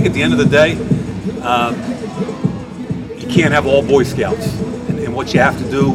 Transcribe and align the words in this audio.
think 0.00 0.12
at 0.12 0.14
the 0.14 0.22
end 0.22 0.32
of 0.32 0.38
the 0.38 0.46
day, 0.46 0.78
uh, 1.42 1.72
you 3.18 3.26
can't 3.28 3.52
have 3.52 3.66
all 3.66 3.82
Boy 3.82 4.02
Scouts. 4.02 4.46
And, 4.88 4.98
and 5.00 5.14
what 5.14 5.34
you 5.34 5.40
have 5.40 5.58
to 5.58 5.70
do 5.70 5.92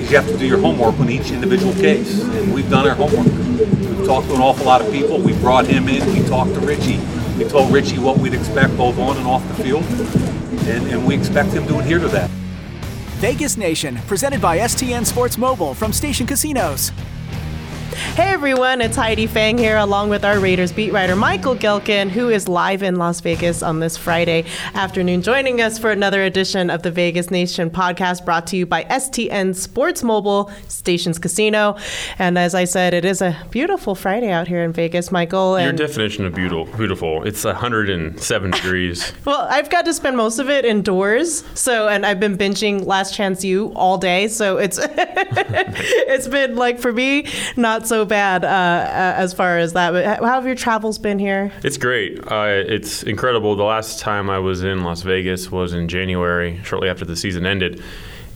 is 0.00 0.10
you 0.10 0.16
have 0.16 0.26
to 0.26 0.36
do 0.36 0.46
your 0.46 0.58
homework 0.58 0.98
on 0.98 1.08
each 1.08 1.30
individual 1.30 1.72
case. 1.74 2.22
And 2.22 2.52
we've 2.52 2.68
done 2.68 2.88
our 2.88 2.96
homework. 2.96 3.26
We've 3.26 4.04
talked 4.04 4.26
to 4.28 4.34
an 4.34 4.40
awful 4.40 4.66
lot 4.66 4.80
of 4.80 4.90
people. 4.90 5.18
We 5.18 5.32
brought 5.34 5.66
him 5.66 5.88
in. 5.88 6.04
We 6.12 6.28
talked 6.28 6.54
to 6.54 6.60
Richie. 6.60 6.98
We 7.38 7.44
told 7.44 7.72
Richie 7.72 8.00
what 8.00 8.18
we'd 8.18 8.34
expect 8.34 8.76
both 8.76 8.98
on 8.98 9.16
and 9.16 9.26
off 9.28 9.46
the 9.46 9.62
field. 9.62 9.84
And, 10.66 10.88
and 10.88 11.06
we 11.06 11.14
expect 11.14 11.50
him 11.50 11.68
to 11.68 11.78
adhere 11.78 12.00
to 12.00 12.08
that. 12.08 12.28
Vegas 13.20 13.56
Nation, 13.56 13.96
presented 14.08 14.40
by 14.40 14.58
STN 14.58 15.06
Sports 15.06 15.38
Mobile 15.38 15.72
from 15.72 15.92
Station 15.92 16.26
Casinos. 16.26 16.90
Hey 18.18 18.30
everyone, 18.30 18.80
it's 18.80 18.96
Heidi 18.96 19.28
Fang 19.28 19.56
here 19.56 19.76
along 19.76 20.08
with 20.08 20.24
our 20.24 20.40
Raiders 20.40 20.72
beat 20.72 20.92
writer 20.92 21.14
Michael 21.14 21.54
Gehlken, 21.54 22.10
who 22.10 22.30
is 22.30 22.48
live 22.48 22.82
in 22.82 22.96
Las 22.96 23.20
Vegas 23.20 23.62
on 23.62 23.78
this 23.78 23.96
Friday 23.96 24.44
afternoon, 24.74 25.22
joining 25.22 25.60
us 25.60 25.78
for 25.78 25.92
another 25.92 26.24
edition 26.24 26.68
of 26.68 26.82
the 26.82 26.90
Vegas 26.90 27.30
Nation 27.30 27.70
podcast 27.70 28.24
brought 28.24 28.48
to 28.48 28.56
you 28.56 28.66
by 28.66 28.82
STN 28.82 29.54
Sports 29.54 30.02
Mobile 30.02 30.50
Stations 30.66 31.16
Casino. 31.16 31.76
And 32.18 32.36
as 32.36 32.56
I 32.56 32.64
said, 32.64 32.92
it 32.92 33.04
is 33.04 33.22
a 33.22 33.36
beautiful 33.50 33.94
Friday 33.94 34.32
out 34.32 34.48
here 34.48 34.64
in 34.64 34.72
Vegas, 34.72 35.12
Michael. 35.12 35.60
Your 35.60 35.72
definition 35.72 36.24
of 36.24 36.34
beautiful, 36.34 36.64
beautiful, 36.76 37.24
it's 37.24 37.44
107 37.44 38.50
degrees. 38.50 39.12
Well, 39.24 39.46
I've 39.50 39.68
got 39.68 39.84
to 39.84 39.92
spend 39.92 40.16
most 40.16 40.38
of 40.38 40.48
it 40.48 40.64
indoors, 40.64 41.44
so 41.54 41.86
and 41.88 42.06
I've 42.06 42.18
been 42.18 42.38
binging 42.38 42.86
Last 42.86 43.14
Chance 43.14 43.44
U 43.44 43.72
all 43.76 43.98
day, 43.98 44.26
so 44.28 44.56
it's 44.56 44.78
it's 44.82 46.26
been 46.26 46.56
like 46.56 46.78
for 46.78 46.92
me 46.92 47.26
not 47.54 47.86
so 47.86 48.06
bad 48.08 48.44
uh, 48.44 49.14
as 49.16 49.32
far 49.32 49.58
as 49.58 49.74
that. 49.74 49.92
But 49.92 50.04
how 50.04 50.34
have 50.34 50.46
your 50.46 50.54
travels 50.54 50.98
been 50.98 51.18
here? 51.18 51.52
It's 51.62 51.76
great. 51.76 52.18
Uh, 52.26 52.62
it's 52.66 53.02
incredible. 53.02 53.54
The 53.54 53.64
last 53.64 54.00
time 54.00 54.28
I 54.30 54.38
was 54.38 54.64
in 54.64 54.82
Las 54.82 55.02
Vegas 55.02 55.52
was 55.52 55.72
in 55.72 55.88
January, 55.88 56.60
shortly 56.64 56.88
after 56.88 57.04
the 57.04 57.16
season 57.16 57.46
ended, 57.46 57.82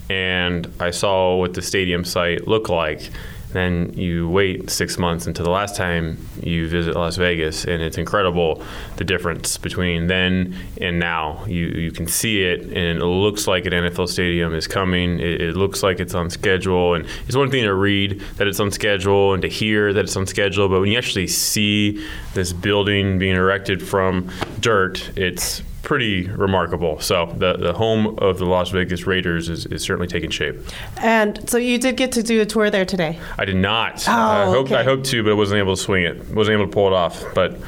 and 0.09 0.71
I 0.79 0.91
saw 0.91 1.37
what 1.37 1.55
the 1.55 1.63
stadium 1.63 2.05
site 2.05 2.47
looked 2.47 2.69
like. 2.69 3.11
Then 3.53 3.93
you 3.95 4.29
wait 4.29 4.71
six 4.71 4.99
months 4.99 5.27
until 5.27 5.45
the 5.45 5.51
last 5.51 5.77
time 5.77 6.19
you 6.43 6.69
visit 6.69 6.95
Las 6.95 7.17
Vegas, 7.17 7.65
and 7.65 7.83
it's 7.83 7.99
incredible 7.99 8.63
the 8.97 9.05
difference 9.05 9.59
between 9.59 10.07
then 10.07 10.55
and 10.81 10.99
now. 10.99 11.45
You 11.47 11.67
you 11.67 11.93
can 11.93 12.07
see 12.07 12.43
it, 12.43 12.63
and 12.63 13.01
it 13.01 13.05
looks 13.05 13.47
like 13.47 13.67
an 13.67 13.73
NFL 13.73 14.09
stadium 14.09 14.55
is 14.55 14.67
coming. 14.67 15.21
It, 15.21 15.41
it 15.41 15.57
looks 15.57 15.83
like 15.83 16.01
it's 16.01 16.15
on 16.15 16.31
schedule, 16.31 16.95
and 16.95 17.07
it's 17.27 17.37
one 17.37 17.51
thing 17.51 17.65
to 17.65 17.75
read 17.75 18.21
that 18.37 18.47
it's 18.47 18.61
on 18.61 18.71
schedule 18.71 19.33
and 19.33 19.43
to 19.43 19.49
hear 19.49 19.93
that 19.93 20.05
it's 20.05 20.17
on 20.17 20.27
schedule, 20.27 20.69
but 20.69 20.81
when 20.81 20.91
you 20.91 20.99
actually 20.99 21.27
see 21.27 22.05
this 22.35 22.53
building 22.53 23.19
being 23.19 23.37
erected 23.37 23.83
from 23.83 24.31
dirt, 24.61 25.11
it's 25.17 25.63
pretty 25.83 26.29
remarkable. 26.29 27.01
So 27.01 27.27
the, 27.37 27.57
the 27.57 27.73
home 27.73 28.17
of 28.19 28.39
the 28.39 28.45
Las 28.47 28.71
Vegas 28.71 29.07
Raiders 29.07 29.49
is, 29.49 29.67
is 29.67 29.83
certainly 29.83 30.07
taking 30.07 30.31
shape. 30.31 30.57
And 30.99 31.49
so 31.51 31.59
you 31.59 31.79
did 31.79 31.97
get 31.97 32.13
to 32.13 32.23
do 32.23 32.41
a 32.41 32.47
tour 32.47 32.71
there 32.71 32.85
today. 32.85 33.19
I 33.39 33.45
did 33.45 33.57
not. 33.57 34.05
Oh, 34.09 34.13
I 34.13 34.45
hope 34.47 34.67
okay. 34.67 34.77
I 34.77 34.83
hoped 34.85 35.07
to, 35.07 35.23
but 35.25 35.31
I 35.31 35.35
wasn't 35.35 35.59
able 35.59 35.75
to 35.77 35.83
swing 35.83 36.05
it. 36.05 36.29
wasn't 36.31 36.55
able 36.55 36.67
to 36.67 36.73
pull 36.73 36.87
it 36.87 36.93
off. 36.93 37.23
But 37.35 37.59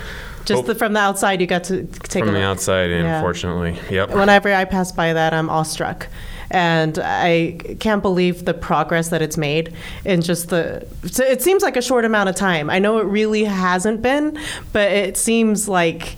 Just 0.44 0.58
hope- 0.60 0.66
the, 0.66 0.74
from 0.74 0.92
the 0.92 1.00
outside, 1.00 1.40
you 1.40 1.46
got 1.46 1.64
to 1.64 1.84
take 1.84 2.20
from 2.24 2.28
a 2.30 2.32
the 2.32 2.38
look. 2.38 2.46
outside 2.46 2.90
in, 2.90 3.04
Yeah. 3.04 3.16
unfortunately. 3.16 3.76
Yep. 3.90 4.10
Whenever 4.14 4.52
I 4.52 4.64
pass 4.64 4.92
by 4.92 5.12
that, 5.12 5.34
I'm 5.34 5.50
awestruck. 5.50 6.06
And 6.50 7.00
I 7.02 7.58
can't 7.80 8.00
believe 8.02 8.44
the 8.44 8.54
progress 8.54 9.08
that 9.08 9.22
it's 9.22 9.36
made 9.36 9.74
in 10.04 10.20
just 10.20 10.50
the. 10.50 10.86
So 11.06 11.24
it 11.24 11.42
seems 11.42 11.64
like 11.64 11.76
a 11.76 11.82
short 11.82 12.04
amount 12.04 12.28
of 12.28 12.36
time. 12.36 12.70
I 12.70 12.78
know 12.78 12.98
it 12.98 13.06
really 13.06 13.42
hasn't 13.44 14.02
been, 14.02 14.38
but 14.72 14.92
it 14.92 15.16
seems 15.16 15.68
like 15.68 16.14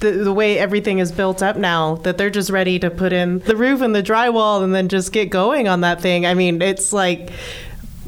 the, 0.00 0.12
the 0.12 0.32
way 0.32 0.58
everything 0.58 0.98
is 0.98 1.12
built 1.12 1.42
up 1.42 1.56
now 1.56 1.96
that 1.96 2.18
they're 2.18 2.30
just 2.30 2.50
ready 2.50 2.78
to 2.78 2.90
put 2.90 3.12
in 3.12 3.38
the 3.40 3.56
roof 3.56 3.80
and 3.80 3.94
the 3.94 4.02
drywall 4.02 4.62
and 4.62 4.74
then 4.74 4.88
just 4.88 5.12
get 5.12 5.30
going 5.30 5.68
on 5.68 5.82
that 5.82 6.00
thing. 6.00 6.26
I 6.26 6.34
mean, 6.34 6.60
it's 6.60 6.92
like 6.92 7.30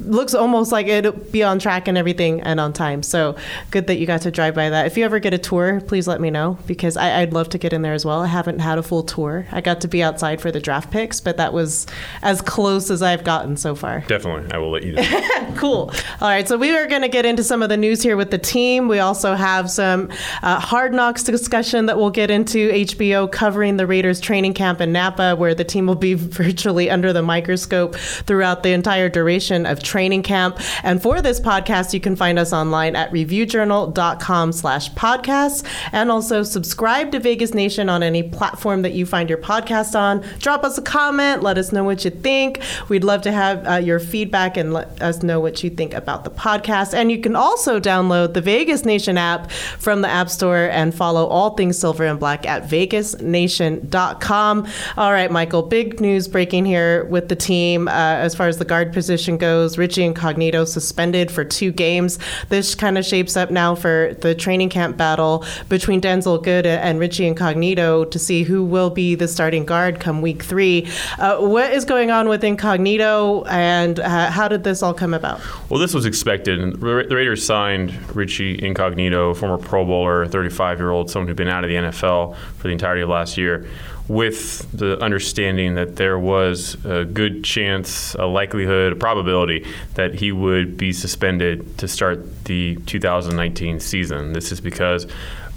looks 0.04 0.34
almost 0.34 0.72
like 0.72 0.86
it'll 0.86 1.12
be 1.12 1.42
on 1.42 1.58
track 1.58 1.88
and 1.88 1.96
everything 1.96 2.40
and 2.42 2.60
on 2.60 2.72
time. 2.72 3.02
So 3.02 3.36
good 3.70 3.86
that 3.86 3.96
you 3.96 4.06
got 4.06 4.22
to 4.22 4.30
drive 4.30 4.54
by 4.54 4.70
that. 4.70 4.86
If 4.86 4.96
you 4.96 5.04
ever 5.04 5.18
get 5.18 5.34
a 5.34 5.38
tour, 5.38 5.80
please 5.80 6.08
let 6.08 6.20
me 6.20 6.30
know 6.30 6.58
because 6.66 6.96
I, 6.96 7.20
I'd 7.22 7.32
love 7.32 7.48
to 7.50 7.58
get 7.58 7.72
in 7.72 7.82
there 7.82 7.94
as 7.94 8.04
well. 8.04 8.20
I 8.20 8.26
haven't 8.26 8.60
had 8.60 8.78
a 8.78 8.82
full 8.82 9.02
tour. 9.02 9.46
I 9.52 9.60
got 9.60 9.80
to 9.82 9.88
be 9.88 10.02
outside 10.02 10.40
for 10.40 10.50
the 10.50 10.60
draft 10.60 10.90
picks, 10.90 11.20
but 11.20 11.36
that 11.36 11.52
was 11.52 11.86
as 12.22 12.40
close 12.40 12.90
as 12.90 13.02
I've 13.02 13.24
gotten 13.24 13.56
so 13.56 13.74
far. 13.74 14.00
Definitely. 14.06 14.52
I 14.52 14.58
will 14.58 14.70
let 14.70 14.84
you 14.84 14.92
know. 14.92 15.02
Cool. 15.56 15.92
All 16.20 16.28
right, 16.28 16.48
so 16.48 16.56
we 16.56 16.74
are 16.74 16.86
going 16.86 17.02
to 17.02 17.08
get 17.08 17.26
into 17.26 17.44
some 17.44 17.62
of 17.62 17.68
the 17.68 17.76
news 17.76 18.02
here 18.02 18.16
with 18.16 18.30
the 18.30 18.38
team. 18.38 18.88
We 18.88 19.00
also 19.00 19.34
have 19.34 19.70
some 19.70 20.10
uh, 20.42 20.58
hard 20.58 20.94
knocks 20.94 21.22
discussion 21.22 21.86
that 21.86 21.98
we'll 21.98 22.10
get 22.10 22.30
into 22.30 22.70
HBO 22.70 23.30
covering 23.30 23.76
the 23.76 23.86
Raiders 23.86 24.18
training 24.18 24.54
camp 24.54 24.80
in 24.80 24.92
Napa, 24.92 25.36
where 25.36 25.54
the 25.54 25.64
team 25.64 25.86
will 25.86 25.94
be 25.94 26.14
virtually 26.42 26.90
under 26.90 27.12
the 27.12 27.22
microscope 27.22 27.96
throughout 27.96 28.62
the 28.62 28.70
entire 28.70 29.08
duration 29.08 29.66
of 29.66 29.82
training 29.92 30.22
camp. 30.22 30.58
And 30.82 31.02
for 31.02 31.20
this 31.20 31.38
podcast, 31.38 31.92
you 31.92 32.00
can 32.00 32.16
find 32.16 32.38
us 32.38 32.50
online 32.50 32.96
at 32.96 33.12
reviewjournal.com 33.12 34.52
slash 34.52 34.90
podcasts 34.92 35.62
and 35.92 36.10
also 36.10 36.42
subscribe 36.42 37.12
to 37.12 37.20
Vegas 37.20 37.52
Nation 37.52 37.90
on 37.90 38.02
any 38.02 38.22
platform 38.22 38.80
that 38.82 38.94
you 38.94 39.04
find 39.04 39.28
your 39.28 39.36
podcast 39.36 39.94
on. 39.94 40.24
Drop 40.38 40.64
us 40.64 40.78
a 40.78 40.82
comment. 40.82 41.42
Let 41.42 41.58
us 41.58 41.72
know 41.72 41.84
what 41.84 42.06
you 42.06 42.10
think. 42.10 42.62
We'd 42.88 43.04
love 43.04 43.20
to 43.22 43.32
have 43.32 43.66
uh, 43.66 43.74
your 43.74 44.00
feedback 44.00 44.56
and 44.56 44.72
let 44.72 45.02
us 45.02 45.22
know 45.22 45.40
what 45.40 45.62
you 45.62 45.68
think 45.68 45.92
about 45.92 46.24
the 46.24 46.30
podcast. 46.30 46.94
And 46.94 47.12
you 47.12 47.20
can 47.20 47.36
also 47.36 47.78
download 47.78 48.32
the 48.32 48.40
Vegas 48.40 48.86
Nation 48.86 49.18
app 49.18 49.50
from 49.50 50.00
the 50.00 50.08
App 50.08 50.30
Store 50.30 50.70
and 50.72 50.94
follow 50.94 51.26
all 51.26 51.50
things 51.50 51.78
silver 51.78 52.06
and 52.06 52.18
black 52.18 52.46
at 52.46 52.62
vegasnation.com. 52.62 54.66
All 54.96 55.12
right, 55.12 55.30
Michael, 55.30 55.62
big 55.62 56.00
news 56.00 56.28
breaking 56.28 56.64
here 56.64 57.04
with 57.04 57.28
the 57.28 57.36
team 57.36 57.88
uh, 57.88 57.90
as 57.90 58.34
far 58.34 58.48
as 58.48 58.56
the 58.56 58.64
guard 58.64 58.94
position 58.94 59.36
goes. 59.36 59.71
Richie 59.78 60.04
Incognito 60.04 60.64
suspended 60.64 61.30
for 61.30 61.44
two 61.44 61.72
games. 61.72 62.18
This 62.48 62.74
kind 62.74 62.98
of 62.98 63.04
shapes 63.04 63.36
up 63.36 63.50
now 63.50 63.74
for 63.74 64.16
the 64.20 64.34
training 64.34 64.68
camp 64.68 64.96
battle 64.96 65.44
between 65.68 66.00
Denzelle 66.00 66.42
Good 66.42 66.66
and 66.66 66.98
Richie 66.98 67.26
Incognito 67.26 68.04
to 68.04 68.18
see 68.18 68.42
who 68.42 68.64
will 68.64 68.90
be 68.90 69.14
the 69.14 69.28
starting 69.28 69.64
guard 69.64 70.00
come 70.00 70.22
week 70.22 70.42
three. 70.42 70.88
Uh, 71.18 71.38
what 71.38 71.72
is 71.72 71.84
going 71.84 72.10
on 72.10 72.28
with 72.28 72.44
Incognito 72.44 73.44
and 73.44 74.00
uh, 74.00 74.30
how 74.30 74.48
did 74.48 74.64
this 74.64 74.82
all 74.82 74.94
come 74.94 75.14
about? 75.14 75.40
Well, 75.68 75.80
this 75.80 75.94
was 75.94 76.06
expected. 76.06 76.80
The 76.80 77.02
the 77.08 77.16
Raiders 77.16 77.44
signed 77.44 77.92
Richie 78.14 78.62
Incognito, 78.64 79.34
former 79.34 79.58
Pro 79.58 79.84
Bowler, 79.84 80.26
35 80.26 80.78
year 80.78 80.90
old, 80.90 81.10
someone 81.10 81.28
who'd 81.28 81.36
been 81.36 81.48
out 81.48 81.64
of 81.64 81.68
the 81.68 81.76
NFL 81.76 82.36
for 82.36 82.62
the 82.62 82.70
entirety 82.70 83.02
of 83.02 83.08
last 83.08 83.36
year, 83.36 83.66
with 84.08 84.70
the 84.72 85.00
understanding 85.00 85.74
that 85.76 85.96
there 85.96 86.18
was 86.18 86.76
a 86.84 87.04
good 87.04 87.44
chance, 87.44 88.14
a 88.14 88.26
likelihood, 88.26 88.92
a 88.92 88.96
probability 88.96 89.66
that 89.94 90.14
he 90.14 90.32
would 90.32 90.76
be 90.76 90.92
suspended 90.92 91.78
to 91.78 91.86
start 91.86 92.44
the 92.44 92.76
2019 92.86 93.80
season. 93.80 94.32
This 94.32 94.52
is 94.52 94.60
because 94.60 95.06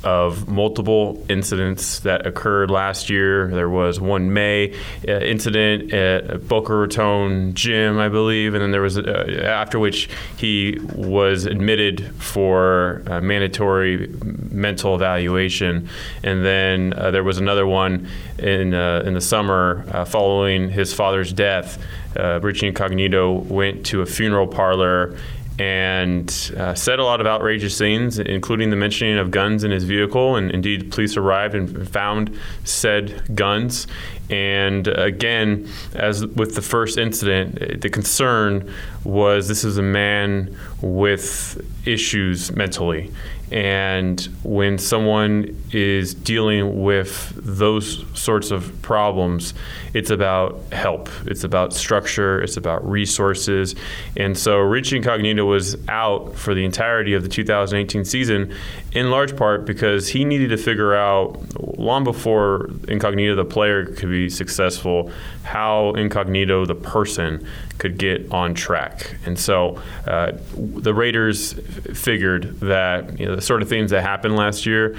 of 0.06 0.48
multiple 0.48 1.26
incidents 1.28 2.00
that 2.02 2.28
occurred 2.28 2.70
last 2.70 3.10
year. 3.10 3.48
There 3.48 3.70
was 3.70 4.00
one 4.00 4.32
May 4.32 4.74
uh, 5.08 5.12
incident 5.12 5.92
at 5.92 6.48
Boca 6.48 6.76
Raton 6.76 7.56
Gym, 7.56 7.98
I 7.98 8.08
believe, 8.08 8.54
and 8.54 8.62
then 8.62 8.72
there 8.72 8.84
was 8.84 9.00
uh, 9.00 9.42
after 9.44 9.80
which 9.80 10.08
he 10.38 10.78
was 10.94 11.46
admitted 11.46 12.14
for 12.22 13.02
uh, 13.08 13.20
mandatory 13.20 14.08
mental 14.52 14.94
evaluation, 14.94 15.90
and 16.24 16.46
then 16.46 16.94
uh, 16.94 17.10
there 17.10 17.24
was 17.24 17.40
another 17.40 17.66
one 17.66 18.08
in 18.38 18.76
uh, 18.76 19.04
in 19.06 19.16
the 19.16 19.22
summer 19.22 20.06
following 20.06 20.70
his 20.70 20.94
father's 20.94 21.34
death. 21.34 21.80
Richie 22.16 22.68
Incognito 22.68 23.34
went 23.34 23.88
to 23.88 24.02
a 24.02 24.06
funeral 24.06 24.48
parlor 24.48 25.18
and 25.58 26.52
uh, 26.58 26.74
said 26.74 27.00
a 27.00 27.04
lot 27.04 27.22
of 27.22 27.28
outrageous 27.28 27.78
things, 27.78 28.20
including 28.20 28.70
the 28.70 28.76
mentioning 28.76 29.18
of 29.18 29.32
guns 29.32 29.64
in 29.64 29.72
his 29.72 29.84
vehicle. 29.84 30.36
And 30.36 30.52
indeed, 30.52 30.92
police 30.92 31.16
arrived 31.16 31.56
and 31.56 31.90
found 31.90 32.38
said 32.64 33.36
guns. 33.36 33.88
And 34.30 34.88
again, 34.88 35.70
as 35.94 36.26
with 36.26 36.56
the 36.56 36.62
first 36.62 36.98
incident, 36.98 37.82
the 37.82 37.90
concern 37.90 38.74
was 39.04 39.48
this 39.48 39.64
is 39.64 39.78
a 39.78 39.84
man 39.84 40.58
with 40.82 41.62
issues 41.88 42.52
mentally. 42.56 43.12
And 43.52 44.20
when 44.44 44.80
someone 44.80 45.56
is 45.72 46.16
dealing 46.16 46.82
with 46.84 47.32
those 47.36 48.04
sorts 48.20 48.50
of 48.50 48.82
problems, 48.82 49.54
it's 49.94 50.10
about 50.10 50.60
help, 50.72 51.10
it's 51.28 51.44
about 51.44 51.72
structure, 51.72 52.42
it's 52.42 52.58
about 52.58 52.90
resources. 52.90 53.76
And 54.18 54.36
so 54.36 54.58
Richie 54.58 54.98
Incognito 54.98 55.46
was 55.46 55.78
out 55.88 56.36
for 56.36 56.56
the 56.56 56.66
entirety 56.66 57.14
of 57.14 57.22
the 57.22 57.30
2018 57.30 58.04
season, 58.04 58.52
in 58.94 59.12
large 59.12 59.36
part 59.38 59.66
because 59.66 60.08
he 60.08 60.26
needed 60.26 60.50
to 60.50 60.58
figure 60.58 60.96
out, 60.96 61.38
long 61.78 62.04
before 62.04 62.72
Incognito, 62.88 63.36
the 63.36 63.46
player, 63.46 63.86
could 63.86 64.10
be 64.16 64.30
successful, 64.30 65.12
how 65.44 65.92
Incognito, 65.94 66.66
the 66.66 66.76
person, 66.76 67.46
could 67.78 67.98
get 67.98 68.32
on 68.32 68.54
track. 68.54 69.18
And 69.26 69.38
so 69.38 69.82
uh, 70.08 70.34
the 70.56 70.94
Raiders 70.94 71.54
figured 71.94 72.60
that 72.62 73.20
you 73.20 73.26
know, 73.26 73.36
the 73.36 73.42
sort 73.42 73.62
of 73.62 73.70
things 73.70 73.92
that 73.92 74.02
happened 74.02 74.36
last 74.36 74.66
year 74.66 74.96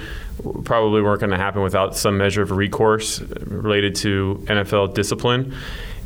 probably 0.63 1.01
weren't 1.01 1.19
going 1.19 1.31
to 1.31 1.37
happen 1.37 1.63
without 1.63 1.95
some 1.95 2.17
measure 2.17 2.43
of 2.43 2.51
recourse 2.51 3.21
related 3.45 3.95
to 3.95 4.43
NFL 4.45 4.93
discipline. 4.93 5.53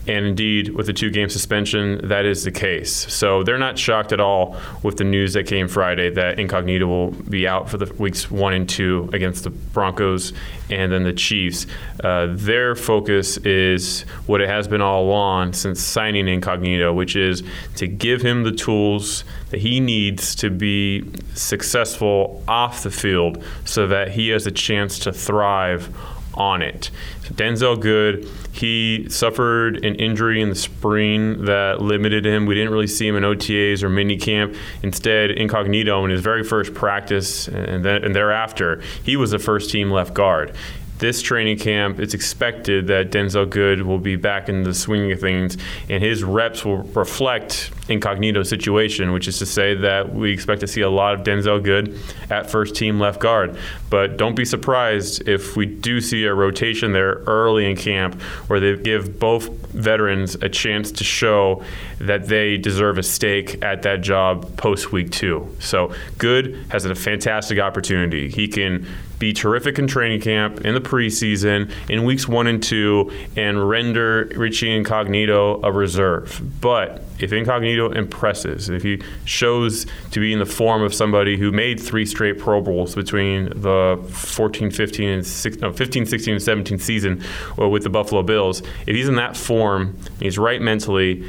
And 0.08 0.26
indeed, 0.26 0.70
with 0.70 0.88
the 0.88 0.94
two 0.94 1.12
game 1.12 1.30
suspension, 1.30 2.08
that 2.08 2.26
is 2.26 2.44
the 2.44 2.52
case. 2.52 2.92
So 3.14 3.44
they're 3.44 3.60
not 3.60 3.78
shocked 3.78 4.12
at 4.12 4.20
all 4.20 4.58
with 4.82 4.98
the 4.98 5.04
news 5.04 5.34
that 5.34 5.46
came 5.46 5.68
Friday 5.68 6.10
that 6.12 6.40
Incognito 6.40 6.88
will 6.88 7.12
be 7.12 7.48
out 7.48 7.70
for 7.70 7.78
the 7.78 7.94
weeks 7.96 8.32
one 8.32 8.54
and 8.54 8.68
two 8.68 9.10
against 9.14 9.44
the 9.44 9.52
Broncos 9.52 10.34
and 10.72 10.92
then 10.92 11.04
the 11.04 11.14
Chiefs. 11.14 11.68
Uh, 12.04 12.30
their 12.32 12.76
focus 12.76 13.38
is 13.38 14.02
what 14.26 14.42
it 14.42 14.50
has 14.50 14.68
been 14.68 14.82
all 14.82 15.04
along 15.04 15.54
since 15.54 15.80
signing 15.80 16.28
Incognito, 16.28 16.94
which 16.94 17.16
is 17.16 17.44
to 17.76 17.88
give 17.88 18.24
him 18.24 18.44
the 18.44 18.52
tools 18.52 19.24
that 19.52 19.60
he 19.60 19.80
needs 19.80 20.34
to 20.36 20.50
be 20.50 21.06
successful 21.36 22.44
off 22.48 22.82
the 22.82 22.92
field 22.92 23.44
so 23.66 23.86
that 23.86 24.10
he 24.10 24.30
has 24.30 24.48
a 24.48 24.52
chance 24.52 24.98
to 24.98 25.12
thrive 25.12 25.96
on 26.34 26.62
it. 26.62 26.90
So 27.24 27.34
Denzelle 27.34 27.80
Good, 27.80 28.28
he 28.52 29.08
suffered 29.10 29.84
an 29.86 29.96
injury 29.96 30.42
in 30.42 30.50
the 30.50 30.56
spring 30.56 31.46
that 31.46 31.82
limited 31.82 32.26
him. 32.26 32.46
We 32.46 32.56
didn't 32.56 32.72
really 32.72 32.88
see 32.88 33.08
him 33.08 33.16
in 33.16 33.24
OTAs 33.24 33.84
or 33.84 33.90
minicamp. 33.90 34.58
Instead, 34.84 35.32
incognito 35.32 36.04
in 36.06 36.12
his 36.12 36.22
very 36.22 36.44
first 36.44 36.74
practice 36.74 37.48
and, 37.48 37.84
then, 37.86 38.04
and 38.04 38.16
thereafter, 38.16 38.82
he 39.04 39.16
was 39.16 39.32
the 39.32 39.40
first 39.40 39.70
team 39.72 39.92
left 39.92 40.14
guard 40.14 40.56
this 41.02 41.22
training 41.22 41.58
camp, 41.58 42.00
it's 42.00 42.14
expected 42.14 42.88
that 42.88 43.12
Denzelle 43.12 43.50
Good 43.50 43.82
will 43.82 43.98
be 43.98 44.16
back 44.16 44.48
in 44.48 44.62
the 44.62 44.74
swing 44.74 45.12
of 45.12 45.20
things, 45.20 45.58
and 45.90 46.02
his 46.02 46.24
reps 46.24 46.64
will 46.64 46.84
reflect 46.84 47.72
incognito 47.90 48.44
situation, 48.44 49.12
which 49.12 49.28
is 49.28 49.40
to 49.40 49.46
say 49.46 49.74
that 49.74 50.14
we 50.14 50.32
expect 50.32 50.62
to 50.62 50.68
see 50.68 50.82
a 50.82 50.90
lot 50.90 51.16
of 51.16 51.22
Denzelle 51.22 51.62
Good 51.62 52.00
at 52.30 52.50
first 52.50 52.76
team 52.76 53.00
left 53.00 53.20
guard. 53.20 53.58
But 53.90 54.18
don't 54.18 54.36
be 54.36 54.46
surprised 54.46 55.28
if 55.28 55.58
we 55.58 55.66
do 55.66 56.00
see 56.00 56.26
a 56.26 56.34
rotation 56.34 56.94
there 56.94 57.16
early 57.26 57.70
in 57.70 57.76
camp 57.76 58.22
where 58.48 58.60
they 58.60 58.78
give 58.78 59.20
both 59.20 59.50
veterans 59.72 60.36
a 60.36 60.50
chance 60.50 60.92
to 60.92 61.04
show 61.04 61.64
that 62.00 62.28
they 62.28 62.58
deserve 62.58 63.00
a 63.00 63.04
stake 63.04 63.64
at 63.64 63.82
that 63.82 64.02
job 64.02 64.56
post 64.56 64.92
week 64.92 65.12
two. 65.12 65.54
So 65.60 65.94
Good 66.20 66.68
has 66.70 66.86
a 66.86 66.94
fantastic 66.94 67.58
opportunity. 67.58 68.30
He 68.30 68.48
can 68.48 68.88
be 69.22 69.32
terrific 69.32 69.78
in 69.78 69.86
training 69.86 70.20
camp, 70.20 70.66
in 70.66 70.74
the 70.74 70.82
preseason, 70.82 71.72
in 71.88 72.04
weeks 72.04 72.28
one 72.28 72.48
and 72.48 72.62
two, 72.62 73.12
and 73.38 73.70
render 73.70 74.26
Richie 74.36 74.76
Incognito 74.76 75.62
a 75.62 75.72
reserve. 75.72 76.42
But 76.60 77.04
if 77.20 77.32
Incognito 77.32 77.92
impresses, 77.92 78.68
if 78.68 78.82
he 78.82 79.02
shows 79.24 79.86
to 80.10 80.20
be 80.20 80.34
in 80.34 80.40
the 80.40 80.46
form 80.48 80.82
of 80.82 80.92
somebody 80.92 81.38
who 81.38 81.52
made 81.52 81.80
three 81.80 82.06
straight 82.06 82.40
Pro 82.40 82.62
Bowls 82.62 82.96
between 82.96 83.46
the 83.62 84.04
14, 84.10 84.72
15, 84.72 85.10
and 85.10 85.26
six, 85.26 85.58
no, 85.58 85.72
15, 85.72 86.08
16, 86.08 86.34
and 86.34 86.44
17 86.44 86.80
season 86.80 87.24
uh, 87.60 87.70
with 87.70 87.84
the 87.84 87.92
Buffalo 87.92 88.24
Bills, 88.24 88.64
if 88.88 88.96
he's 88.96 89.08
in 89.08 89.16
that 89.18 89.38
form, 89.38 89.96
he's 90.20 90.40
right 90.40 90.62
mentally, 90.62 91.24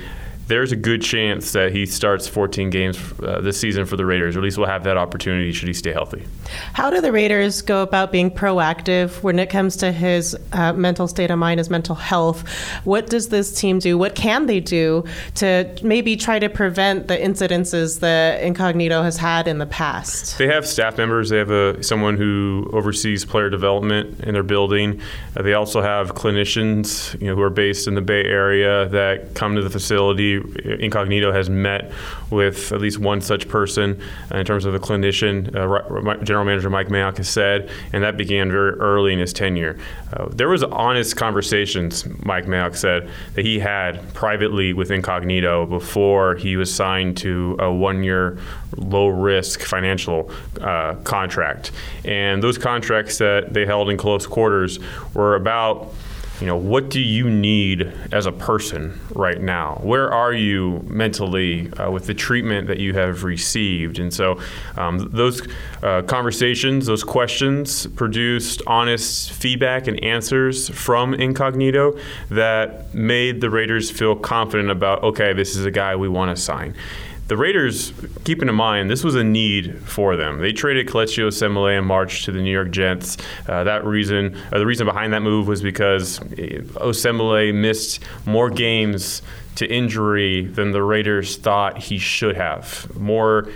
there's 0.48 0.72
a 0.72 0.76
good 0.76 1.02
chance 1.02 1.52
that 1.52 1.72
he 1.72 1.86
starts 1.86 2.26
14 2.26 2.70
games 2.70 2.98
uh, 3.20 3.40
this 3.40 3.58
season 3.58 3.86
for 3.86 3.96
the 3.96 4.04
Raiders, 4.04 4.36
or 4.36 4.40
at 4.40 4.44
least 4.44 4.58
we'll 4.58 4.66
have 4.66 4.84
that 4.84 4.96
opportunity 4.96 5.52
should 5.52 5.68
he 5.68 5.74
stay 5.74 5.92
healthy. 5.92 6.24
How 6.72 6.90
do 6.90 7.00
the 7.00 7.12
Raiders 7.12 7.62
go 7.62 7.82
about 7.82 8.12
being 8.12 8.30
proactive 8.30 9.22
when 9.22 9.38
it 9.38 9.50
comes 9.50 9.76
to 9.76 9.92
his 9.92 10.36
uh, 10.52 10.72
mental 10.72 11.06
state 11.06 11.30
of 11.30 11.38
mind, 11.38 11.58
his 11.58 11.70
mental 11.70 11.94
health? 11.94 12.48
What 12.84 13.08
does 13.08 13.28
this 13.28 13.58
team 13.58 13.78
do? 13.78 13.96
What 13.96 14.14
can 14.14 14.46
they 14.46 14.60
do 14.60 15.04
to 15.36 15.74
maybe 15.82 16.16
try 16.16 16.38
to 16.38 16.48
prevent 16.48 17.08
the 17.08 17.16
incidences 17.16 18.00
that 18.00 18.42
Incognito 18.42 19.02
has 19.02 19.16
had 19.16 19.46
in 19.46 19.58
the 19.58 19.66
past? 19.66 20.38
They 20.38 20.48
have 20.48 20.66
staff 20.66 20.98
members. 20.98 21.30
They 21.30 21.38
have 21.38 21.50
a 21.50 21.82
someone 21.82 22.16
who 22.16 22.68
oversees 22.72 23.24
player 23.24 23.48
development 23.48 24.20
in 24.20 24.34
their 24.34 24.42
building. 24.42 25.00
Uh, 25.36 25.42
they 25.42 25.54
also 25.54 25.80
have 25.80 26.14
clinicians, 26.14 27.18
you 27.20 27.28
know, 27.28 27.36
who 27.36 27.42
are 27.42 27.50
based 27.50 27.86
in 27.86 27.94
the 27.94 28.00
Bay 28.00 28.24
Area 28.24 28.88
that 28.88 29.34
come 29.34 29.54
to 29.54 29.62
the 29.62 29.70
facility 29.70 30.31
Incognito 30.81 31.32
has 31.32 31.49
met 31.50 31.93
with 32.31 32.73
at 32.73 32.81
least 32.81 32.99
one 32.99 33.20
such 33.20 33.49
person 33.49 34.00
in 34.31 34.44
terms 34.44 34.64
of 34.64 34.75
a 34.75 34.79
clinician. 34.79 35.55
Uh, 35.55 36.23
General 36.25 36.44
Manager 36.44 36.70
Mike 36.70 36.88
Mayock 36.88 37.19
has 37.19 37.29
said, 37.29 37.70
and 37.93 38.02
that 38.02 38.17
began 38.17 38.50
very 38.50 38.73
early 38.73 39.12
in 39.12 39.19
his 39.19 39.32
tenure. 39.32 39.79
Uh, 40.12 40.29
there 40.31 40.49
was 40.49 40.62
honest 40.62 41.17
conversations, 41.17 42.06
Mike 42.25 42.46
Mayock 42.46 42.76
said, 42.76 43.08
that 43.34 43.44
he 43.44 43.58
had 43.58 44.12
privately 44.14 44.73
with 44.73 44.90
Incognito 44.90 45.67
before 45.67 46.37
he 46.37 46.56
was 46.56 46.75
signed 46.75 47.17
to 47.19 47.56
a 47.58 47.73
one-year 47.73 48.38
low-risk 48.76 49.61
financial 49.61 50.31
uh, 50.61 50.94
contract. 51.05 51.73
And 52.05 52.43
those 52.43 52.58
contracts 52.58 53.19
that 53.19 53.52
they 53.52 53.67
held 53.67 53.90
in 53.90 53.96
close 53.96 54.26
quarters 54.26 54.79
were 55.14 55.34
about 55.34 55.93
you 56.42 56.48
know, 56.48 56.56
what 56.56 56.90
do 56.90 57.00
you 57.00 57.30
need 57.30 57.92
as 58.10 58.26
a 58.26 58.32
person 58.32 58.98
right 59.14 59.40
now? 59.40 59.78
Where 59.80 60.12
are 60.12 60.32
you 60.32 60.84
mentally 60.88 61.70
uh, 61.74 61.88
with 61.88 62.06
the 62.06 62.14
treatment 62.14 62.66
that 62.66 62.80
you 62.80 62.94
have 62.94 63.22
received? 63.22 64.00
And 64.00 64.12
so 64.12 64.40
um, 64.76 65.08
those 65.12 65.46
uh, 65.84 66.02
conversations, 66.02 66.86
those 66.86 67.04
questions 67.04 67.86
produced 67.86 68.60
honest 68.66 69.30
feedback 69.30 69.86
and 69.86 70.02
answers 70.02 70.68
from 70.68 71.14
Incognito 71.14 71.96
that 72.30 72.92
made 72.92 73.40
the 73.40 73.48
Raiders 73.48 73.88
feel 73.88 74.16
confident 74.16 74.68
about, 74.68 75.04
okay, 75.04 75.32
this 75.32 75.54
is 75.54 75.64
a 75.64 75.70
guy 75.70 75.94
we 75.94 76.08
want 76.08 76.36
to 76.36 76.42
sign 76.42 76.74
the 77.28 77.36
Raiders, 77.36 77.92
keeping 78.24 78.48
in 78.48 78.54
mind, 78.54 78.90
this 78.90 79.04
was 79.04 79.14
a 79.14 79.24
need 79.24 79.78
for 79.84 80.16
them. 80.16 80.38
They 80.38 80.52
traded 80.52 80.88
Kelechi 80.88 81.22
Osemele 81.24 81.78
in 81.78 81.84
March 81.84 82.24
to 82.24 82.32
the 82.32 82.42
New 82.42 82.50
York 82.50 82.70
Jets. 82.70 83.16
Uh, 83.48 83.64
that 83.64 83.84
reason, 83.84 84.36
the 84.50 84.66
reason 84.66 84.86
behind 84.86 85.12
that 85.12 85.22
move 85.22 85.46
was 85.46 85.62
because 85.62 86.19
Osemele 86.19 87.54
missed 87.54 88.00
more 88.26 88.50
games 88.50 89.22
to 89.54 89.66
injury 89.66 90.46
than 90.46 90.72
the 90.72 90.82
Raiders 90.82 91.36
thought 91.36 91.78
he 91.78 91.98
should 91.98 92.36
have. 92.36 92.94
More 92.98 93.48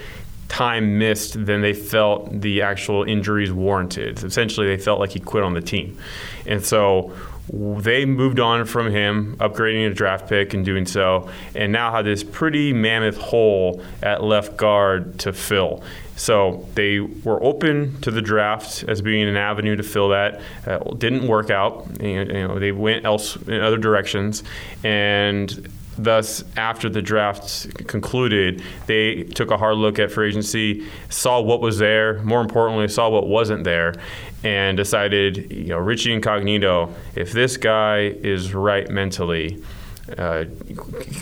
time 0.48 0.98
missed 0.98 1.44
than 1.44 1.60
they 1.60 1.72
felt 1.72 2.40
the 2.40 2.62
actual 2.62 3.02
injuries 3.02 3.52
warranted. 3.52 4.22
Essentially, 4.22 4.66
they 4.66 4.76
felt 4.76 5.00
like 5.00 5.10
he 5.10 5.20
quit 5.20 5.42
on 5.42 5.54
the 5.54 5.60
team. 5.60 5.98
And 6.46 6.64
so 6.64 7.12
they 7.52 8.04
moved 8.04 8.40
on 8.40 8.64
from 8.64 8.90
him, 8.90 9.36
upgrading 9.38 9.90
a 9.90 9.94
draft 9.94 10.28
pick 10.28 10.54
and 10.54 10.64
doing 10.64 10.86
so, 10.86 11.30
and 11.54 11.72
now 11.72 11.92
had 11.92 12.04
this 12.04 12.24
pretty 12.24 12.72
mammoth 12.72 13.16
hole 13.16 13.82
at 14.02 14.22
left 14.24 14.56
guard 14.56 15.18
to 15.20 15.32
fill. 15.32 15.82
So 16.16 16.66
they 16.74 17.00
were 17.00 17.42
open 17.42 18.00
to 18.00 18.10
the 18.10 18.22
draft 18.22 18.84
as 18.88 19.02
being 19.02 19.28
an 19.28 19.36
avenue 19.36 19.76
to 19.76 19.82
fill 19.82 20.08
that. 20.08 20.40
Uh, 20.66 20.78
didn't 20.94 21.28
work 21.28 21.50
out. 21.50 21.88
You 22.00 22.24
know, 22.24 22.58
they 22.58 22.72
went 22.72 23.04
else 23.04 23.36
in 23.36 23.60
other 23.60 23.76
directions, 23.76 24.42
and 24.82 25.68
Thus, 25.98 26.44
after 26.56 26.90
the 26.90 27.00
draft 27.00 27.86
concluded, 27.86 28.62
they 28.86 29.22
took 29.22 29.50
a 29.50 29.56
hard 29.56 29.76
look 29.76 29.98
at 29.98 30.12
free 30.12 30.28
agency, 30.28 30.86
saw 31.08 31.40
what 31.40 31.62
was 31.62 31.78
there, 31.78 32.22
more 32.22 32.42
importantly, 32.42 32.86
saw 32.88 33.08
what 33.08 33.26
wasn't 33.28 33.64
there, 33.64 33.94
and 34.46 34.76
decided, 34.76 35.50
you 35.50 35.70
know, 35.70 35.78
Richie 35.78 36.12
Incognito, 36.12 36.94
if 37.16 37.32
this 37.32 37.56
guy 37.56 38.02
is 38.02 38.54
right 38.54 38.88
mentally, 38.88 39.60
uh, 40.16 40.44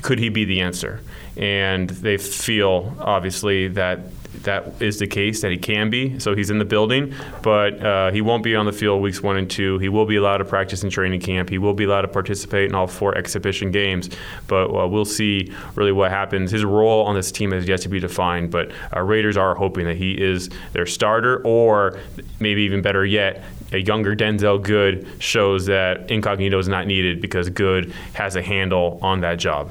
could 0.03 0.19
he 0.19 0.29
be 0.29 0.45
the 0.45 0.61
answer? 0.61 1.01
And 1.35 1.89
they 1.89 2.19
feel, 2.19 2.95
obviously, 3.01 3.69
that 3.69 4.01
that 4.45 4.81
is 4.81 4.99
the 4.99 5.07
case, 5.07 5.43
that 5.43 5.51
he 5.51 5.59
can 5.59 5.91
be. 5.91 6.19
So 6.19 6.35
he's 6.35 6.51
in 6.51 6.59
the 6.59 6.65
building, 6.65 7.15
but 7.43 7.85
uh, 7.85 8.11
he 8.13 8.21
won't 8.21 8.43
be 8.43 8.55
on 8.55 8.67
the 8.67 8.73
field 8.73 9.03
weeks 9.03 9.23
one 9.23 9.37
and 9.37 9.51
two. 9.51 9.79
He 9.79 9.89
will 9.89 10.07
be 10.07 10.17
allowed 10.17 10.39
to 10.39 10.45
practice 10.45 10.83
in 10.83 10.91
training 10.91 11.21
camp. 11.21 11.49
He 11.49 11.59
will 11.59 11.75
be 11.75 11.85
allowed 11.85 12.03
to 12.03 12.09
participate 12.09 12.69
in 12.69 12.75
all 12.75 12.87
four 12.87 13.17
exhibition 13.17 13.71
games. 13.71 14.11
But 14.47 14.67
uh, 14.67 14.87
we'll 14.89 15.05
see 15.05 15.53
really 15.75 15.93
what 15.93 16.11
happens. 16.11 16.51
His 16.51 16.65
role 16.65 17.05
on 17.05 17.15
this 17.15 17.33
team 17.33 17.53
is 17.53 17.67
yet 17.67 17.81
to 17.83 17.89
be 17.89 18.01
defined, 18.01 18.51
but 18.51 18.71
uh, 18.95 19.01
Raiders 19.01 19.37
are 19.37 19.55
hoping 19.55 19.87
that 19.87 19.97
he 19.97 20.13
is 20.13 20.51
their 20.73 20.87
starter, 20.87 21.43
or 21.45 21.99
maybe 22.41 22.63
even 22.63 22.83
better 22.83 23.05
yet, 23.05 23.45
a 23.73 23.79
younger 23.79 24.15
Denzelle 24.15 24.63
Good 24.63 25.07
shows 25.19 25.67
that 25.67 26.11
incognito 26.11 26.59
is 26.59 26.69
not 26.69 26.87
needed 26.87 27.21
because 27.21 27.51
Good 27.51 27.93
has 28.13 28.37
a 28.37 28.43
handle 28.43 28.99
on 29.03 29.21
that 29.21 29.39
job. 29.39 29.71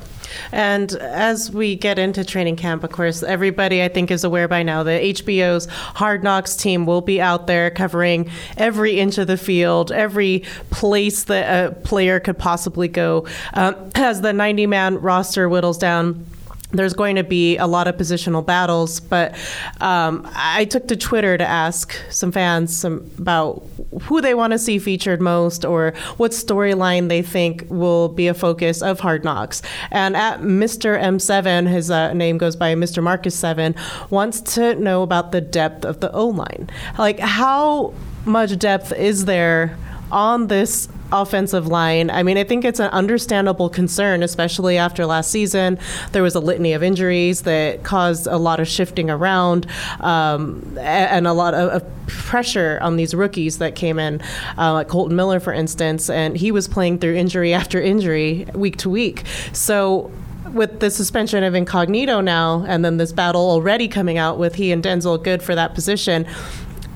And 0.51 0.91
as 0.93 1.51
we 1.51 1.75
get 1.75 1.99
into 1.99 2.23
training 2.23 2.55
camp, 2.55 2.83
of 2.83 2.91
course, 2.91 3.23
everybody 3.23 3.83
I 3.83 3.87
think 3.87 4.11
is 4.11 4.23
aware 4.23 4.47
by 4.47 4.63
now 4.63 4.83
that 4.83 5.01
HBO's 5.01 5.65
Hard 5.65 6.23
Knocks 6.23 6.55
team 6.55 6.85
will 6.85 7.01
be 7.01 7.21
out 7.21 7.47
there 7.47 7.69
covering 7.69 8.29
every 8.57 8.99
inch 8.99 9.17
of 9.17 9.27
the 9.27 9.37
field, 9.37 9.91
every 9.91 10.43
place 10.69 11.25
that 11.25 11.71
a 11.71 11.75
player 11.81 12.19
could 12.19 12.37
possibly 12.37 12.87
go. 12.87 13.27
Um, 13.53 13.91
as 13.95 14.21
the 14.21 14.33
90 14.33 14.67
man 14.67 14.99
roster 14.99 15.47
whittles 15.47 15.77
down, 15.77 16.25
there's 16.73 16.93
going 16.93 17.15
to 17.15 17.23
be 17.23 17.57
a 17.57 17.67
lot 17.67 17.87
of 17.87 17.95
positional 17.95 18.45
battles, 18.45 18.99
but 18.99 19.33
um, 19.79 20.27
I 20.35 20.65
took 20.65 20.87
to 20.87 20.95
Twitter 20.95 21.37
to 21.37 21.45
ask 21.45 21.95
some 22.09 22.31
fans 22.31 22.75
some, 22.75 23.09
about 23.17 23.63
who 24.03 24.21
they 24.21 24.33
want 24.33 24.51
to 24.51 24.59
see 24.59 24.79
featured 24.79 25.21
most 25.21 25.63
or 25.63 25.93
what 26.17 26.31
storyline 26.31 27.09
they 27.09 27.21
think 27.21 27.65
will 27.69 28.09
be 28.09 28.27
a 28.27 28.33
focus 28.33 28.81
of 28.81 28.99
Hard 28.99 29.23
Knocks. 29.23 29.61
And 29.91 30.17
at 30.17 30.41
Mr. 30.41 30.99
M7, 30.99 31.67
his 31.67 31.91
uh, 31.91 32.13
name 32.13 32.37
goes 32.37 32.55
by 32.55 32.73
Mr. 32.73 33.03
Marcus 33.03 33.35
7, 33.35 33.75
wants 34.09 34.41
to 34.55 34.75
know 34.75 35.03
about 35.03 35.31
the 35.31 35.41
depth 35.41 35.85
of 35.85 35.99
the 35.99 36.11
O 36.11 36.27
line. 36.27 36.69
Like, 36.97 37.19
how 37.19 37.93
much 38.25 38.57
depth 38.57 38.91
is 38.93 39.25
there 39.25 39.77
on 40.11 40.47
this 40.47 40.87
offensive 41.13 41.67
line. 41.67 42.09
I 42.09 42.23
mean, 42.23 42.37
I 42.37 42.43
think 42.43 42.65
it's 42.65 42.79
an 42.79 42.89
understandable 42.89 43.69
concern, 43.69 44.23
especially 44.23 44.77
after 44.77 45.05
last 45.05 45.31
season. 45.31 45.79
There 46.11 46.23
was 46.23 46.35
a 46.35 46.39
litany 46.39 46.73
of 46.73 46.83
injuries 46.83 47.43
that 47.43 47.83
caused 47.83 48.27
a 48.27 48.37
lot 48.37 48.59
of 48.59 48.67
shifting 48.67 49.09
around 49.09 49.67
um, 49.99 50.77
and 50.79 51.27
a 51.27 51.33
lot 51.33 51.53
of, 51.53 51.83
pressure 52.07 52.79
on 52.81 52.97
these 52.97 53.13
rookies 53.13 53.59
that 53.59 53.75
came 53.75 53.97
in, 53.97 54.21
uh, 54.57 54.73
like 54.73 54.89
Kolton 54.89 55.15
Miller, 55.15 55.39
for 55.39 55.53
instance, 55.53 56.09
and 56.09 56.35
he 56.35 56.51
was 56.51 56.67
playing 56.67 56.99
through 56.99 57.15
injury 57.15 57.53
after 57.63 57.81
injury 57.81 58.45
week 58.53 58.77
to 58.77 58.89
week. 58.89 59.23
So 59.53 60.11
with 60.51 60.79
the 60.79 60.91
suspension 60.91 61.43
of 61.43 61.55
Incognito 61.55 62.21
now, 62.21 62.65
and 62.67 62.83
then 62.83 62.97
this 62.97 63.11
battle 63.11 63.49
already 63.49 63.87
coming 63.87 64.17
out 64.17 64.37
with 64.37 64.55
he 64.55 64.71
and 64.71 64.83
Denzelle 64.83 65.21
Good 65.23 65.41
for 65.41 65.55
that 65.55 65.73
position, 65.73 66.27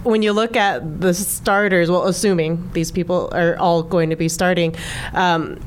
when 0.04 0.22
you 0.22 0.32
look 0.32 0.56
at 0.56 1.01
the 1.01 1.13
starters, 1.13 1.89
well, 1.89 2.08
assuming 2.08 2.70
these 2.74 2.92
people 2.92 3.30
are 3.34 3.58
all 3.58 3.84
going 3.84 4.10
to 4.10 4.16
be 4.16 4.30
starting, 4.30 4.75
um, 5.13 5.60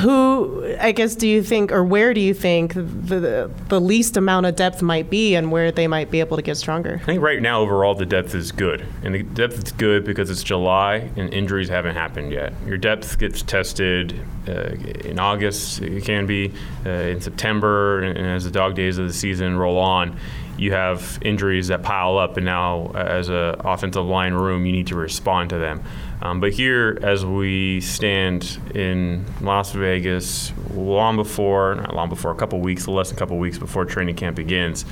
who 0.00 0.76
I 0.80 0.92
guess 0.92 1.16
do 1.16 1.26
you 1.26 1.42
think, 1.42 1.72
or 1.72 1.82
where 1.82 2.14
do 2.14 2.20
you 2.20 2.34
think 2.34 2.74
the 2.74 3.50
the 3.68 3.80
least 3.80 4.16
amount 4.16 4.46
of 4.46 4.54
depth 4.54 4.80
might 4.80 5.10
be, 5.10 5.34
and 5.34 5.50
where 5.50 5.72
they 5.72 5.88
might 5.88 6.10
be 6.10 6.20
able 6.20 6.36
to 6.36 6.42
get 6.42 6.56
stronger? 6.56 7.00
I 7.02 7.04
think 7.04 7.20
right 7.20 7.42
now 7.42 7.60
overall 7.60 7.94
the 7.94 8.06
depth 8.06 8.34
is 8.34 8.52
good, 8.52 8.86
and 9.02 9.14
the 9.14 9.24
depth 9.24 9.64
is 9.64 9.72
good 9.72 10.04
because 10.04 10.30
it's 10.30 10.44
July 10.44 11.10
and 11.16 11.32
injuries 11.34 11.68
haven't 11.68 11.96
happened 11.96 12.32
yet. 12.32 12.52
Your 12.64 12.78
depth 12.78 13.18
gets 13.18 13.42
tested 13.42 14.20
uh, 14.46 14.70
in 15.04 15.18
August, 15.18 15.82
it 15.82 16.04
can 16.04 16.26
be 16.26 16.52
uh, 16.86 16.90
in 16.90 17.20
September, 17.20 18.02
and 18.02 18.18
as 18.18 18.44
the 18.44 18.50
dog 18.50 18.76
days 18.76 18.98
of 18.98 19.08
the 19.08 19.12
season 19.12 19.56
roll 19.56 19.78
on 19.78 20.16
you 20.58 20.72
have 20.72 21.18
injuries 21.22 21.68
that 21.68 21.82
pile 21.82 22.18
up, 22.18 22.36
and 22.36 22.46
now 22.46 22.92
as 22.94 23.28
an 23.28 23.56
offensive 23.60 24.04
line 24.04 24.34
room, 24.34 24.66
you 24.66 24.72
need 24.72 24.88
to 24.88 24.96
respond 24.96 25.50
to 25.50 25.58
them. 25.58 25.82
Um, 26.20 26.40
but 26.40 26.52
here, 26.52 26.98
as 27.02 27.26
we 27.26 27.80
stand 27.80 28.58
in 28.74 29.24
Las 29.40 29.72
Vegas, 29.72 30.52
long 30.72 31.16
before, 31.16 31.74
not 31.74 31.94
long 31.94 32.08
before, 32.08 32.30
a 32.30 32.36
couple 32.36 32.60
weeks, 32.60 32.86
less 32.86 33.08
than 33.08 33.16
a 33.16 33.18
couple 33.18 33.38
weeks 33.38 33.58
before 33.58 33.84
training 33.84 34.14
camp 34.14 34.36
begins, 34.36 34.84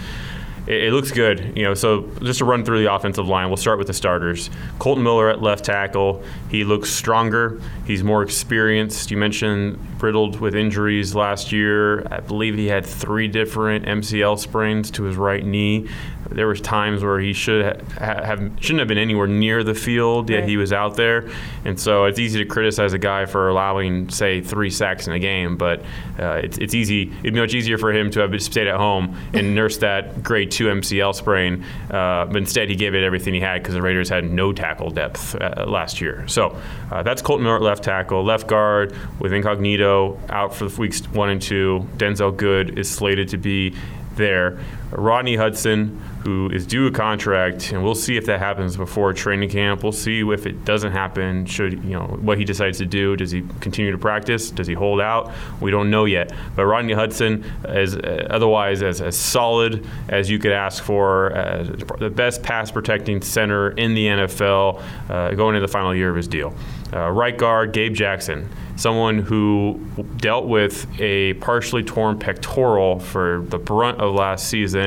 it, 0.66 0.84
it, 0.84 0.92
looks 0.92 1.12
good. 1.12 1.56
You 1.56 1.64
know, 1.64 1.74
so 1.74 2.10
just 2.22 2.38
to 2.38 2.44
run 2.44 2.64
through 2.64 2.82
the 2.82 2.92
offensive 2.92 3.28
line, 3.28 3.48
we'll 3.48 3.56
start 3.56 3.78
with 3.78 3.86
the 3.86 3.94
starters. 3.94 4.50
Kolton 4.78 5.04
Miller 5.04 5.28
at 5.28 5.40
left 5.40 5.64
tackle. 5.64 6.22
He 6.50 6.64
looks 6.64 6.90
stronger. 6.90 7.60
He's 7.90 8.04
more 8.04 8.22
experienced. 8.22 9.10
You 9.10 9.16
mentioned 9.16 9.76
riddled 10.00 10.38
with 10.38 10.54
injuries 10.54 11.12
last 11.16 11.50
year. 11.50 12.06
I 12.06 12.20
believe 12.20 12.54
he 12.54 12.68
had 12.68 12.86
three 12.86 13.26
different 13.26 13.84
MCL 13.84 14.38
sprains 14.38 14.92
to 14.92 15.02
his 15.02 15.16
right 15.16 15.44
knee 15.44 15.88
there 16.30 16.46
was 16.46 16.60
times 16.60 17.02
where 17.02 17.18
he 17.18 17.32
should 17.32 17.82
ha- 17.98 18.24
have 18.24 18.38
shouldn't 18.60 18.78
have 18.78 18.88
been 18.88 18.98
anywhere 18.98 19.26
near 19.26 19.64
the 19.64 19.74
field 19.74 20.30
yet 20.30 20.40
right. 20.40 20.48
he 20.48 20.56
was 20.56 20.72
out 20.72 20.96
there 20.96 21.28
and 21.64 21.78
so 21.78 22.04
it's 22.04 22.18
easy 22.18 22.38
to 22.38 22.44
criticize 22.44 22.92
a 22.92 22.98
guy 22.98 23.24
for 23.26 23.48
allowing 23.48 24.08
say 24.08 24.40
three 24.40 24.70
sacks 24.70 25.06
in 25.06 25.12
a 25.12 25.18
game 25.18 25.56
but 25.56 25.80
uh, 26.18 26.40
it's, 26.42 26.58
it's 26.58 26.74
easy 26.74 27.10
it'd 27.20 27.34
be 27.34 27.40
much 27.40 27.54
easier 27.54 27.78
for 27.78 27.92
him 27.92 28.10
to 28.10 28.20
have 28.20 28.42
stayed 28.42 28.66
at 28.66 28.76
home 28.76 29.16
and 29.32 29.54
nursed 29.60 29.80
that 29.80 30.22
grade 30.22 30.50
2 30.50 30.66
MCL 30.66 31.14
sprain 31.14 31.64
uh, 31.90 32.26
but 32.26 32.36
instead 32.36 32.68
he 32.68 32.76
gave 32.76 32.94
it 32.94 33.02
everything 33.02 33.34
he 33.34 33.40
had 33.40 33.62
because 33.62 33.74
the 33.74 33.82
Raiders 33.82 34.08
had 34.08 34.30
no 34.30 34.52
tackle 34.52 34.90
depth 34.90 35.34
uh, 35.34 35.64
last 35.66 36.00
year 36.00 36.26
so 36.28 36.56
uh, 36.90 37.02
that's 37.02 37.22
Kolton 37.22 37.44
Miller 37.44 37.60
left 37.60 37.79
tackle 37.82 38.24
left 38.24 38.46
guard 38.46 38.94
with 39.18 39.32
Incognito 39.32 40.18
out 40.28 40.54
for 40.54 40.68
the 40.68 40.80
weeks 40.80 41.00
1 41.00 41.30
and 41.30 41.42
2 41.42 41.88
Denzelle 41.96 42.36
Good 42.36 42.78
is 42.78 42.88
slated 42.88 43.28
to 43.28 43.38
be 43.38 43.74
there 44.16 44.58
Rodney 44.92 45.36
Hudson 45.36 46.00
who 46.22 46.50
is 46.50 46.66
due 46.66 46.86
a 46.86 46.90
contract, 46.90 47.72
and 47.72 47.82
we'll 47.82 47.94
see 47.94 48.16
if 48.16 48.26
that 48.26 48.38
happens 48.38 48.76
before 48.76 49.12
training 49.14 49.48
camp. 49.48 49.82
We'll 49.82 49.92
see 49.92 50.20
if 50.20 50.46
it 50.46 50.64
doesn't 50.64 50.92
happen. 50.92 51.46
Should 51.46 51.82
you 51.84 51.90
know 51.90 52.18
what 52.20 52.36
he 52.36 52.44
decides 52.44 52.78
to 52.78 52.86
do? 52.86 53.16
Does 53.16 53.30
he 53.30 53.42
continue 53.60 53.90
to 53.90 53.98
practice? 53.98 54.50
Does 54.50 54.66
he 54.66 54.74
hold 54.74 55.00
out? 55.00 55.32
We 55.60 55.70
don't 55.70 55.90
know 55.90 56.04
yet. 56.04 56.32
But 56.56 56.66
Rodney 56.66 56.92
Hudson 56.92 57.44
is 57.64 57.96
uh, 57.96 58.26
otherwise 58.28 58.82
as, 58.82 59.00
as 59.00 59.16
solid 59.16 59.86
as 60.08 60.28
you 60.28 60.38
could 60.38 60.52
ask 60.52 60.82
for, 60.82 61.34
uh, 61.34 61.62
the 61.98 62.10
best 62.10 62.42
pass 62.42 62.70
protecting 62.70 63.22
center 63.22 63.70
in 63.70 63.94
the 63.94 64.06
NFL, 64.06 64.82
uh, 65.08 65.30
going 65.32 65.56
into 65.56 65.66
the 65.66 65.72
final 65.72 65.94
year 65.94 66.10
of 66.10 66.16
his 66.16 66.28
deal. 66.28 66.54
Uh, 66.92 67.08
right 67.10 67.38
guard 67.38 67.72
Gabe 67.72 67.94
Jackson 67.94 68.48
someone 68.80 69.18
who 69.18 69.78
dealt 70.16 70.46
with 70.46 70.86
a 70.98 71.34
partially 71.34 71.82
torn 71.82 72.18
pectoral 72.18 72.98
for 72.98 73.44
the 73.48 73.58
brunt 73.58 74.00
of 74.00 74.14
last 74.14 74.48
season. 74.48 74.79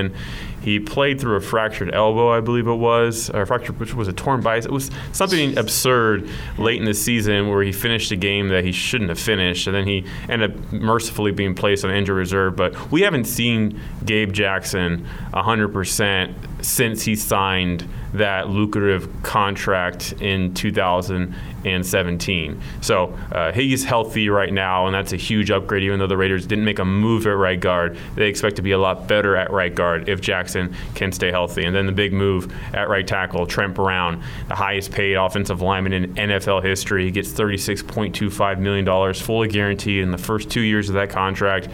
He 0.61 0.79
played 0.79 1.19
through 1.19 1.35
a 1.35 1.41
fractured 1.41 1.93
elbow, 1.93 2.31
I 2.31 2.39
believe 2.39 2.67
it 2.67 2.75
was, 2.75 3.29
or 3.29 3.45
fractured, 3.45 3.79
which 3.79 3.93
was 3.93 4.07
a 4.07 4.13
torn 4.13 4.41
bicep. 4.41 4.71
It 4.71 4.73
was 4.73 4.89
something 5.11 5.57
absurd 5.57 6.29
late 6.57 6.79
in 6.79 6.85
the 6.85 6.93
season 6.93 7.49
where 7.49 7.61
he 7.63 7.73
finished 7.73 8.11
a 8.11 8.15
game 8.15 8.47
that 8.47 8.63
he 8.63 8.71
shouldn't 8.71 9.09
have 9.09 9.19
finished, 9.19 9.67
and 9.67 9.75
then 9.75 9.85
he 9.85 10.05
ended 10.29 10.51
up 10.51 10.71
mercifully 10.71 11.31
being 11.31 11.53
placed 11.53 11.83
on 11.83 11.91
injury 11.91 12.15
reserve. 12.15 12.55
But 12.55 12.91
we 12.91 13.01
haven't 13.01 13.25
seen 13.25 13.79
Gabe 14.05 14.31
Jackson 14.31 15.05
100% 15.33 16.33
since 16.63 17.03
he 17.03 17.15
signed 17.15 17.87
that 18.13 18.49
lucrative 18.49 19.09
contract 19.23 20.13
in 20.21 20.53
2017. 20.53 22.61
So 22.81 23.17
uh, 23.31 23.51
he's 23.51 23.83
healthy 23.83 24.29
right 24.29 24.53
now, 24.53 24.85
and 24.85 24.93
that's 24.93 25.13
a 25.13 25.17
huge 25.17 25.49
upgrade. 25.51 25.83
Even 25.83 25.99
though 25.99 26.07
the 26.07 26.17
Raiders 26.17 26.45
didn't 26.45 26.65
make 26.65 26.79
a 26.79 26.85
move 26.85 27.25
at 27.25 27.31
right 27.31 27.59
guard, 27.59 27.97
they 28.15 28.27
expect 28.27 28.57
to 28.57 28.61
be 28.61 28.71
a 28.71 28.77
lot 28.77 29.07
better 29.07 29.35
at 29.35 29.51
right 29.51 29.73
guard 29.73 30.09
if 30.09 30.21
Jackson 30.21 30.75
can 30.95 31.11
stay 31.11 31.31
healthy. 31.31 31.65
And 31.65 31.75
then 31.75 31.87
the 31.87 31.91
big 31.91 32.13
move 32.13 32.53
at 32.73 32.87
right 32.87 33.07
tackle, 33.07 33.47
Trent 33.47 33.73
Brown, 33.73 34.23
the 34.47 34.55
highest 34.55 34.91
paid 34.91 35.15
offensive 35.15 35.61
lineman 35.61 35.93
in 35.93 36.13
NFL 36.13 36.63
history. 36.63 37.05
He 37.05 37.11
gets 37.11 37.31
$36.25 37.31 38.59
million 38.59 39.13
fully 39.13 39.47
guaranteed 39.47 40.03
in 40.03 40.11
the 40.11 40.17
first 40.17 40.49
two 40.49 40.61
years 40.61 40.89
of 40.89 40.95
that 40.95 41.09
contract 41.09 41.69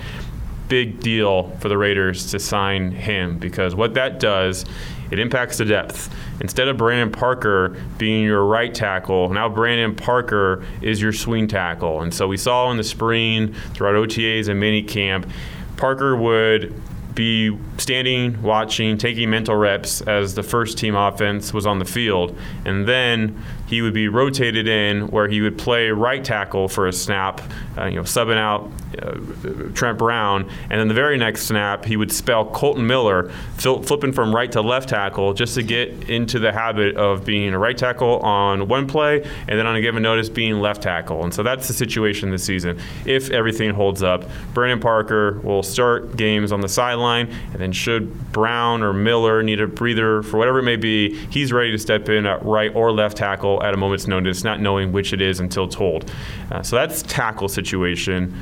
big 0.70 1.02
deal 1.02 1.50
for 1.58 1.68
the 1.68 1.78
Raiders 1.78 2.32
to 2.32 2.40
sign 2.40 2.92
him 2.92 3.40
because 3.40 3.76
what 3.76 3.96
that 3.96 4.20
does, 4.20 4.66
it 5.12 5.20
impacts 5.20 5.58
the 5.58 5.66
depth. 5.66 6.14
Instead 6.42 6.68
of 6.68 6.78
Brandon 6.78 7.12
Parker 7.12 7.76
being 7.98 8.24
your 8.24 8.44
right 8.46 8.74
tackle, 8.74 9.30
now 9.30 9.50
Brandon 9.50 9.96
Parker 9.96 10.64
is 10.82 11.02
your 11.02 11.14
swing 11.14 11.48
tackle. 11.48 12.02
And 12.02 12.14
so 12.14 12.28
we 12.28 12.38
saw 12.38 12.72
in 12.72 12.78
the 12.78 12.84
spring 12.84 13.54
throughout 13.74 13.96
OTAs 13.96 14.48
and 14.48 14.60
mini 14.60 14.84
camp, 14.84 15.30
Parker 15.78 16.16
would 16.16 16.74
be 17.16 17.58
standing, 17.78 18.42
watching, 18.42 18.98
taking 18.98 19.30
mental 19.30 19.56
reps 19.56 20.02
as 20.02 20.36
the 20.36 20.44
first 20.44 20.78
team 20.78 20.96
offense 20.96 21.54
was 21.54 21.66
on 21.66 21.80
the 21.80 21.86
field. 21.86 22.38
And 22.64 22.88
then 22.88 23.44
he 23.70 23.84
would 23.84 23.94
be 23.94 24.08
rotated 24.08 24.68
in 24.68 25.08
where 25.10 25.28
he 25.28 25.42
would 25.42 25.58
play 25.58 25.90
right 25.90 26.24
tackle 26.24 26.68
for 26.68 26.88
a 26.88 26.94
snap, 26.94 27.40
uh, 27.78 27.86
you 27.86 27.96
know, 27.98 28.02
subbing 28.02 28.38
out 28.38 28.72
uh, 29.00 29.72
Trent 29.76 30.00
Brown, 30.00 30.50
and 30.72 30.80
then 30.80 30.88
the 30.88 30.96
very 30.96 31.18
next 31.18 31.44
snap 31.44 31.86
he 31.86 31.96
would 31.96 32.12
spell 32.12 32.46
Kolton 32.46 32.88
Miller, 32.88 33.30
flipping 33.58 34.12
from 34.12 34.36
right 34.36 34.52
to 34.52 34.62
left 34.62 34.90
tackle 34.90 35.34
just 35.34 35.54
to 35.54 35.62
get 35.62 36.10
into 36.10 36.40
the 36.40 36.52
habit 36.52 36.98
of 36.98 37.24
being 37.24 37.54
a 37.54 37.60
right 37.60 37.78
tackle 37.78 38.18
on 38.20 38.68
one 38.68 38.88
play, 38.88 39.22
and 39.48 39.60
then 39.60 39.68
on 39.68 39.76
a 39.76 39.82
given 39.82 40.02
notice 40.02 40.30
being 40.30 40.60
left 40.60 40.82
tackle. 40.82 41.24
And 41.24 41.32
so 41.32 41.44
that's 41.44 41.68
the 41.68 41.74
situation 41.74 42.32
this 42.32 42.44
season. 42.44 42.80
If 43.06 43.30
everything 43.30 43.72
holds 43.76 44.02
up, 44.02 44.26
Brandon 44.56 44.80
Parker 44.80 45.40
will 45.44 45.62
start 45.62 46.18
games 46.18 46.52
on 46.52 46.62
the 46.62 46.70
sideline, 46.70 47.32
and 47.54 47.62
then 47.62 47.72
should 47.72 48.32
Brown 48.32 48.82
or 48.82 48.94
Miller 48.94 49.44
need 49.44 49.62
a 49.62 49.68
breather 49.68 50.24
for 50.24 50.38
whatever 50.38 50.60
it 50.60 50.64
may 50.64 50.76
be, 50.76 51.16
he's 51.28 51.54
ready 51.54 51.72
to 51.72 51.78
step 51.78 52.10
in 52.10 52.26
at 52.26 52.44
right 52.44 52.74
or 52.76 52.92
left 52.92 53.18
tackle 53.18 53.59
at 53.62 53.74
a 53.74 53.78
moment's 53.78 54.08
notice, 54.08 54.44
not 54.44 54.60
knowing 54.60 54.92
which 54.92 55.14
it 55.14 55.22
is 55.22 55.40
until 55.40 55.68
told. 55.68 56.12
Uh, 56.52 56.62
so 56.62 56.76
that's 56.76 57.02
tackle 57.04 57.48
situation. 57.48 58.36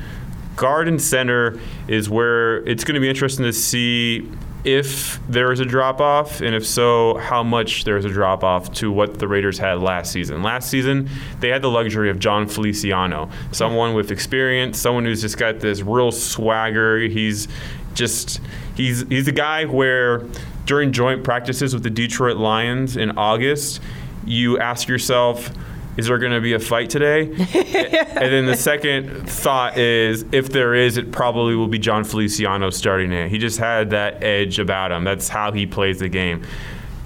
Guard 0.56 0.88
and 0.88 1.00
center 1.00 1.58
is 1.86 2.10
where 2.10 2.58
it's 2.68 2.84
going 2.84 2.94
to 2.94 3.00
be 3.00 3.08
interesting 3.08 3.44
to 3.44 3.52
see 3.52 4.28
if 4.64 5.20
there 5.28 5.52
is 5.52 5.60
a 5.60 5.64
drop 5.64 6.00
off, 6.00 6.40
and 6.40 6.54
if 6.54 6.66
so, 6.66 7.16
how 7.18 7.42
much 7.42 7.84
there 7.84 7.96
is 7.96 8.04
a 8.04 8.10
drop 8.10 8.42
off 8.42 8.72
to 8.74 8.90
what 8.90 9.18
the 9.18 9.28
Raiders 9.28 9.56
had 9.56 9.80
last 9.80 10.12
season. 10.12 10.42
Last 10.42 10.68
season, 10.68 11.08
they 11.40 11.48
had 11.48 11.62
the 11.62 11.70
luxury 11.70 12.10
of 12.10 12.18
Jon 12.18 12.48
Feliciano, 12.48 13.30
someone 13.52 13.94
with 13.94 14.10
experience, 14.10 14.78
someone 14.78 15.04
who's 15.04 15.20
just 15.20 15.38
got 15.38 15.60
this 15.60 15.80
real 15.82 16.10
swagger. 16.10 16.98
He's 16.98 17.46
just 17.94 18.40
he's 18.74 19.02
he's 19.08 19.28
a 19.28 19.32
guy 19.32 19.64
where 19.64 20.24
during 20.66 20.92
joint 20.92 21.24
practices 21.24 21.72
with 21.72 21.82
the 21.82 21.90
Detroit 21.90 22.36
Lions 22.36 22.96
in 22.96 23.16
August, 23.16 23.80
you 24.28 24.58
ask 24.58 24.88
yourself, 24.88 25.50
is 25.96 26.06
there 26.06 26.18
going 26.18 26.32
to 26.32 26.40
be 26.40 26.52
a 26.52 26.60
fight 26.60 26.90
today? 26.90 27.22
and 27.24 28.32
then 28.32 28.46
the 28.46 28.56
second 28.56 29.28
thought 29.28 29.76
is, 29.76 30.24
if 30.30 30.50
there 30.50 30.74
is, 30.74 30.96
it 30.96 31.10
probably 31.10 31.56
will 31.56 31.66
be 31.66 31.78
Jon 31.78 32.04
Feliciano 32.04 32.70
starting 32.70 33.12
it. 33.12 33.28
He 33.30 33.38
just 33.38 33.58
had 33.58 33.90
that 33.90 34.22
edge 34.22 34.58
about 34.58 34.92
him. 34.92 35.02
That's 35.02 35.28
how 35.28 35.50
he 35.50 35.66
plays 35.66 35.98
the 35.98 36.08
game 36.08 36.44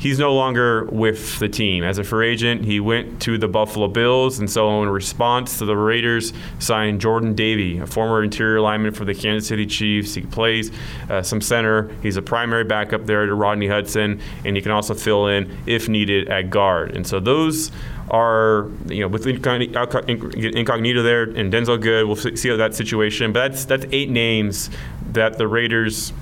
he's 0.02 0.18
no 0.18 0.34
longer 0.34 0.84
with 0.86 1.38
the 1.38 1.48
team. 1.48 1.84
As 1.84 1.96
a 1.96 2.02
free 2.02 2.28
agent, 2.28 2.64
he 2.64 2.80
went 2.80 3.22
to 3.22 3.38
the 3.38 3.46
Buffalo 3.46 3.86
Bills, 3.86 4.40
and 4.40 4.50
so 4.50 4.82
in 4.82 4.88
response 4.88 5.58
to 5.58 5.64
the 5.64 5.76
Raiders, 5.76 6.32
signed 6.58 7.00
Jordan 7.00 7.36
Devey, 7.36 7.80
a 7.80 7.86
former 7.86 8.24
interior 8.24 8.60
lineman 8.60 8.92
for 8.92 9.04
the 9.04 9.14
Kansas 9.14 9.46
City 9.48 9.64
Chiefs. 9.64 10.14
He 10.14 10.22
plays 10.22 10.72
uh, 11.08 11.22
some 11.22 11.40
center. 11.40 11.88
He's 12.02 12.16
a 12.16 12.22
primary 12.22 12.64
backup 12.64 13.06
there 13.06 13.26
to 13.26 13.34
Rodney 13.34 13.68
Hudson, 13.68 14.20
and 14.44 14.56
he 14.56 14.62
can 14.62 14.72
also 14.72 14.94
fill 14.94 15.28
in 15.28 15.56
if 15.66 15.88
needed 15.88 16.28
at 16.28 16.50
guard. 16.50 16.96
And 16.96 17.06
so 17.06 17.20
those 17.20 17.70
are 18.10 18.68
you 18.88 19.00
know 19.00 19.08
with 19.08 19.28
incognito 19.28 21.02
there 21.02 21.22
and 21.22 21.52
Denzelle 21.52 21.80
Good. 21.80 22.06
We'll 22.06 22.16
see 22.16 22.48
how 22.48 22.56
that 22.56 22.74
situation. 22.74 23.32
But 23.32 23.52
that's 23.52 23.64
that's 23.66 23.86
eight 23.92 24.10
names 24.10 24.68
that 25.12 25.38
the 25.38 25.46
Raiders 25.46 26.12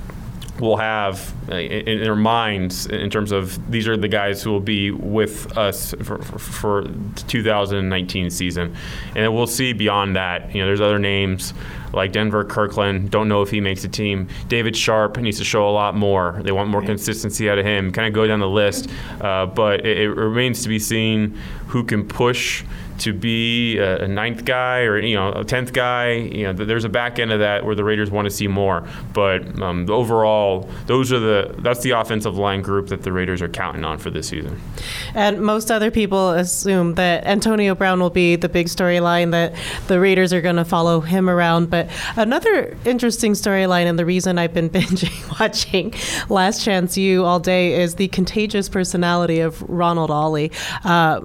will 0.60 0.76
have 0.76 1.34
uh, 1.50 1.56
in, 1.56 2.02
their 2.02 2.16
minds 2.16 2.86
in 2.86 3.10
terms 3.10 3.32
of 3.32 3.70
these 3.70 3.88
are 3.88 3.96
the 3.96 4.08
guys 4.08 4.42
who 4.42 4.50
will 4.50 4.60
be 4.60 4.90
with 4.90 5.56
us 5.56 5.94
for, 6.02 6.18
for, 6.18 6.38
for 6.38 6.82
2019 7.26 8.30
season, 8.30 8.74
and 9.14 9.34
we'll 9.34 9.46
see 9.46 9.72
beyond 9.72 10.16
that. 10.16 10.54
You 10.54 10.60
know, 10.60 10.66
there's 10.66 10.80
other 10.80 10.98
names 10.98 11.54
like 11.92 12.12
Denver 12.12 12.44
Kirkland. 12.44 13.10
Don't 13.10 13.28
know 13.28 13.42
if 13.42 13.50
he 13.50 13.60
makes 13.60 13.82
the 13.82 13.88
team. 13.88 14.28
David 14.48 14.76
Sharp 14.76 15.16
needs 15.18 15.38
to 15.38 15.44
show 15.44 15.68
a 15.68 15.72
lot 15.72 15.96
more. 15.96 16.40
They 16.42 16.52
want 16.52 16.70
more 16.70 16.82
consistency 16.82 17.50
out 17.50 17.58
of 17.58 17.66
him. 17.66 17.92
Kind 17.92 18.06
of 18.06 18.14
go 18.14 18.26
down 18.26 18.40
the 18.40 18.48
list, 18.48 18.88
uh, 19.20 19.46
but 19.46 19.84
it, 19.84 19.98
it 19.98 20.10
remains 20.10 20.62
to 20.62 20.68
be 20.68 20.78
seen 20.78 21.38
who 21.68 21.84
can 21.84 22.06
push 22.06 22.64
to 23.00 23.12
be 23.12 23.78
a, 23.78 24.06
ninth 24.06 24.44
guy 24.44 24.80
or 24.80 24.98
you 24.98 25.14
know 25.14 25.32
a 25.32 25.44
tenth 25.44 25.72
guy. 25.72 26.12
You 26.12 26.44
know, 26.44 26.52
there's 26.52 26.84
a 26.84 26.88
back 26.88 27.18
end 27.18 27.32
of 27.32 27.40
that 27.40 27.64
where 27.64 27.74
the 27.74 27.84
Raiders 27.84 28.10
want 28.10 28.26
to 28.26 28.30
see 28.30 28.46
more. 28.46 28.86
But 29.12 29.60
um, 29.60 29.88
overall, 29.90 30.68
those 30.86 31.12
are 31.12 31.18
the 31.18 31.54
that's 31.58 31.80
the 31.82 31.90
offensive 31.90 32.36
line 32.36 32.62
group 32.62 32.88
that 32.88 33.02
the 33.02 33.12
Raiders 33.12 33.42
are 33.42 33.48
counting 33.48 33.84
on 33.84 33.98
for 33.98 34.10
this 34.10 34.28
season. 34.28 34.60
And 35.14 35.40
most 35.40 35.70
other 35.70 35.90
people 35.90 36.30
assume 36.30 36.94
that 36.94 37.26
Antonio 37.26 37.74
Brown 37.74 38.00
will 38.00 38.10
be 38.10 38.36
the 38.36 38.48
big 38.48 38.66
storyline 38.66 39.30
that 39.32 39.54
the 39.88 40.00
Raiders 40.00 40.32
are 40.32 40.40
going 40.40 40.56
to 40.56 40.64
follow 40.64 41.00
him 41.00 41.28
around. 41.28 41.70
But 41.70 41.88
another 42.16 42.76
interesting 42.84 43.32
storyline, 43.32 43.86
and 43.86 43.98
the 43.98 44.06
reason 44.06 44.38
I've 44.38 44.54
been 44.54 44.70
binging 44.70 45.40
watching 45.40 45.94
Last 46.28 46.64
Chance 46.64 46.96
U 46.96 47.24
all 47.24 47.40
day 47.40 47.80
is 47.80 47.94
the 47.96 48.08
contagious 48.08 48.68
personality 48.68 49.40
of 49.40 49.62
Ronald 49.62 50.10
Ollie. 50.10 50.52
Uh, 50.84 51.20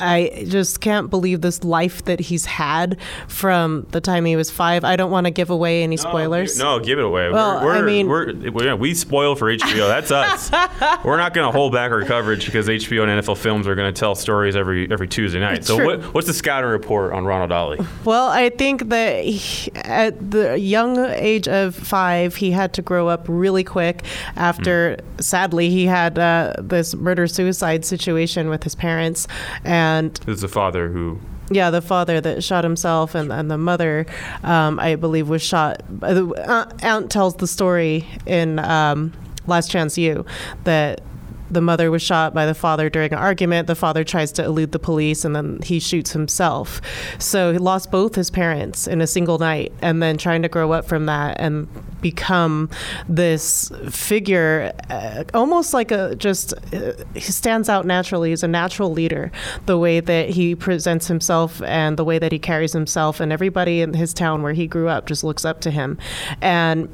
I 0.00 0.44
just 0.48 0.80
can't 0.80 1.10
believe 1.10 1.40
this 1.40 1.64
life 1.64 2.04
that 2.04 2.20
he's 2.20 2.44
had 2.44 2.98
from 3.28 3.86
the 3.90 4.00
time 4.00 4.24
he 4.24 4.36
was 4.36 4.50
five. 4.50 4.84
I 4.84 4.96
don't 4.96 5.10
want 5.10 5.26
to 5.26 5.30
give 5.30 5.50
away 5.50 5.82
any 5.82 5.96
spoilers. 5.96 6.58
No, 6.58 6.78
no 6.78 6.84
give 6.84 6.98
it 6.98 7.04
away. 7.04 7.30
Well, 7.30 7.64
we're, 7.64 7.76
I 7.76 7.82
mean, 7.82 8.08
we're, 8.08 8.50
we're, 8.50 8.76
we 8.76 8.94
spoil 8.94 9.34
for 9.34 9.46
HBO. 9.46 9.88
That's 9.88 10.10
us. 10.10 10.50
we're 11.04 11.16
not 11.16 11.34
going 11.34 11.46
to 11.46 11.52
hold 11.52 11.72
back 11.72 11.90
our 11.90 12.02
coverage 12.04 12.46
because 12.46 12.68
HBO 12.68 13.08
and 13.08 13.22
NFL 13.22 13.38
Films 13.38 13.66
are 13.66 13.74
going 13.74 13.92
to 13.92 13.98
tell 13.98 14.14
stories 14.14 14.56
every 14.56 14.90
every 14.90 15.08
Tuesday 15.08 15.40
night. 15.40 15.64
So, 15.64 15.82
what, 15.82 16.02
what's 16.14 16.26
the 16.26 16.34
scouting 16.34 16.70
report 16.70 17.12
on 17.12 17.24
Ronald 17.24 17.52
Ollie? 17.52 17.80
Well, 18.04 18.28
I 18.28 18.50
think 18.50 18.88
that 18.88 19.24
he, 19.24 19.72
at 19.74 20.30
the 20.30 20.58
young 20.58 20.98
age 20.98 21.48
of 21.48 21.74
five, 21.74 22.36
he 22.36 22.50
had 22.50 22.72
to 22.74 22.82
grow 22.82 23.08
up 23.08 23.24
really 23.28 23.64
quick. 23.64 24.04
After, 24.36 24.96
mm. 24.96 25.22
sadly, 25.22 25.70
he 25.70 25.86
had 25.86 26.18
uh, 26.18 26.54
this 26.58 26.94
murder 26.94 27.26
suicide 27.26 27.84
situation 27.84 28.48
with 28.48 28.62
his 28.62 28.74
parents. 28.74 29.26
And 29.64 29.85
and 29.86 30.20
it's 30.26 30.40
the 30.40 30.48
father 30.48 30.88
who 30.88 31.20
yeah, 31.48 31.70
the 31.70 31.80
father 31.80 32.20
that 32.20 32.42
shot 32.42 32.64
himself, 32.64 33.14
and, 33.14 33.32
and 33.32 33.48
the 33.48 33.56
mother, 33.56 34.04
um, 34.42 34.80
I 34.80 34.96
believe, 34.96 35.28
was 35.28 35.42
shot. 35.42 35.80
The 36.00 36.26
uh, 36.26 36.68
aunt 36.82 37.08
tells 37.08 37.36
the 37.36 37.46
story 37.46 38.04
in 38.26 38.58
um, 38.58 39.12
Last 39.46 39.70
Chance 39.70 39.96
U 39.96 40.26
that 40.64 41.02
the 41.50 41.60
mother 41.60 41.90
was 41.90 42.02
shot 42.02 42.34
by 42.34 42.46
the 42.46 42.54
father 42.54 42.90
during 42.90 43.12
an 43.12 43.18
argument. 43.18 43.66
The 43.66 43.74
father 43.74 44.04
tries 44.04 44.32
to 44.32 44.44
elude 44.44 44.72
the 44.72 44.78
police 44.78 45.24
and 45.24 45.34
then 45.34 45.60
he 45.62 45.80
shoots 45.80 46.12
himself. 46.12 46.80
So 47.18 47.52
he 47.52 47.58
lost 47.58 47.90
both 47.90 48.14
his 48.14 48.30
parents 48.30 48.86
in 48.86 49.00
a 49.00 49.06
single 49.06 49.38
night 49.38 49.72
and 49.82 50.02
then 50.02 50.18
trying 50.18 50.42
to 50.42 50.48
grow 50.48 50.72
up 50.72 50.86
from 50.86 51.06
that 51.06 51.36
and 51.40 51.68
become 52.00 52.70
this 53.08 53.72
figure 53.90 54.72
uh, 54.90 55.24
almost 55.34 55.74
like 55.74 55.90
a 55.90 56.14
just 56.16 56.52
uh, 56.72 56.92
he 57.14 57.20
stands 57.20 57.68
out 57.68 57.86
naturally 57.86 58.30
he's 58.30 58.44
a 58.44 58.48
natural 58.48 58.92
leader 58.92 59.32
the 59.64 59.76
way 59.76 59.98
that 59.98 60.28
he 60.28 60.54
presents 60.54 61.08
himself 61.08 61.60
and 61.62 61.96
the 61.96 62.04
way 62.04 62.18
that 62.18 62.30
he 62.30 62.38
carries 62.38 62.72
himself 62.72 63.18
and 63.18 63.32
everybody 63.32 63.80
in 63.80 63.94
his 63.94 64.14
town 64.14 64.42
where 64.42 64.52
he 64.52 64.66
grew 64.66 64.88
up 64.88 65.06
just 65.06 65.24
looks 65.24 65.44
up 65.44 65.60
to 65.60 65.70
him 65.70 65.98
and 66.40 66.88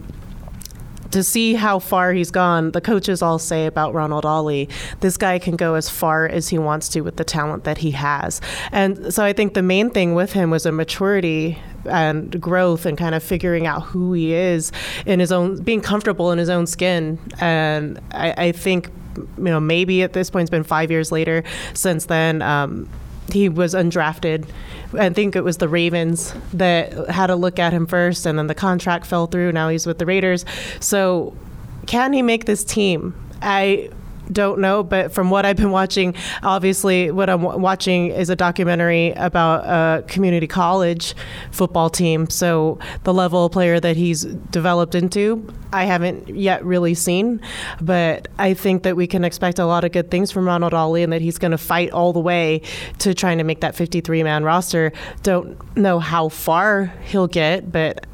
to 1.12 1.22
see 1.22 1.54
how 1.54 1.78
far 1.78 2.12
he's 2.12 2.30
gone, 2.30 2.72
the 2.72 2.80
coaches 2.80 3.22
all 3.22 3.38
say 3.38 3.66
about 3.66 3.94
Ronald 3.94 4.24
Ollie, 4.26 4.68
this 5.00 5.16
guy 5.16 5.38
can 5.38 5.56
go 5.56 5.74
as 5.74 5.88
far 5.88 6.26
as 6.26 6.48
he 6.48 6.58
wants 6.58 6.88
to 6.90 7.02
with 7.02 7.16
the 7.16 7.24
talent 7.24 7.64
that 7.64 7.78
he 7.78 7.92
has. 7.92 8.40
And 8.72 9.12
so 9.12 9.24
I 9.24 9.32
think 9.32 9.54
the 9.54 9.62
main 9.62 9.90
thing 9.90 10.14
with 10.14 10.32
him 10.32 10.50
was 10.50 10.66
a 10.66 10.72
maturity 10.72 11.58
and 11.84 12.40
growth 12.40 12.86
and 12.86 12.96
kind 12.96 13.14
of 13.14 13.22
figuring 13.22 13.66
out 13.66 13.82
who 13.82 14.12
he 14.12 14.32
is 14.32 14.72
in 15.06 15.20
his 15.20 15.32
own, 15.32 15.62
being 15.62 15.80
comfortable 15.80 16.32
in 16.32 16.38
his 16.38 16.48
own 16.48 16.66
skin. 16.66 17.18
And 17.40 18.00
I, 18.12 18.46
I 18.46 18.52
think, 18.52 18.90
you 19.16 19.44
know, 19.44 19.60
maybe 19.60 20.02
at 20.02 20.12
this 20.12 20.30
point, 20.30 20.44
it's 20.44 20.50
been 20.50 20.64
five 20.64 20.90
years 20.90 21.12
later 21.12 21.44
since 21.74 22.06
then. 22.06 22.42
Um, 22.42 22.88
he 23.32 23.48
was 23.48 23.74
undrafted. 23.74 24.48
I 24.98 25.10
think 25.10 25.36
it 25.36 25.42
was 25.42 25.58
the 25.58 25.68
Ravens 25.68 26.34
that 26.52 27.08
had 27.08 27.30
a 27.30 27.36
look 27.36 27.58
at 27.58 27.72
him 27.72 27.86
first, 27.86 28.26
and 28.26 28.38
then 28.38 28.46
the 28.46 28.54
contract 28.54 29.06
fell 29.06 29.26
through. 29.26 29.52
Now 29.52 29.68
he's 29.68 29.86
with 29.86 29.98
the 29.98 30.06
Raiders. 30.06 30.44
So, 30.80 31.34
can 31.86 32.12
he 32.12 32.22
make 32.22 32.44
this 32.44 32.62
team? 32.62 33.14
I 33.40 33.90
don't 34.32 34.60
know, 34.60 34.82
but 34.82 35.12
from 35.12 35.30
what 35.30 35.44
I've 35.46 35.56
been 35.56 35.70
watching, 35.70 36.14
obviously, 36.42 37.10
what 37.10 37.28
I'm 37.30 37.42
w- 37.42 37.60
watching 37.60 38.08
is 38.08 38.30
a 38.30 38.36
documentary 38.36 39.12
about 39.12 39.64
a 39.64 40.02
community 40.04 40.46
college 40.46 41.14
football 41.50 41.90
team. 41.90 42.28
So 42.30 42.78
the 43.04 43.14
level 43.14 43.46
of 43.46 43.52
player 43.52 43.80
that 43.80 43.96
he's 43.96 44.24
developed 44.24 44.94
into, 44.94 45.46
I 45.72 45.84
haven't 45.84 46.28
yet 46.28 46.64
really 46.64 46.94
seen, 46.94 47.40
but 47.80 48.28
I 48.38 48.54
think 48.54 48.82
that 48.82 48.96
we 48.96 49.06
can 49.06 49.24
expect 49.24 49.58
a 49.58 49.66
lot 49.66 49.84
of 49.84 49.92
good 49.92 50.10
things 50.10 50.30
from 50.30 50.46
Ronald 50.46 50.74
Ollie 50.74 51.02
and 51.02 51.12
that 51.12 51.22
he's 51.22 51.38
going 51.38 51.52
to 51.52 51.58
fight 51.58 51.90
all 51.92 52.12
the 52.12 52.20
way 52.20 52.62
to 52.98 53.14
trying 53.14 53.38
to 53.38 53.44
make 53.44 53.60
that 53.60 53.74
53 53.74 54.22
man 54.22 54.44
roster. 54.44 54.92
Don't 55.22 55.58
know 55.76 55.98
how 55.98 56.28
far 56.28 56.92
he'll 57.04 57.26
get, 57.26 57.72
but 57.72 58.06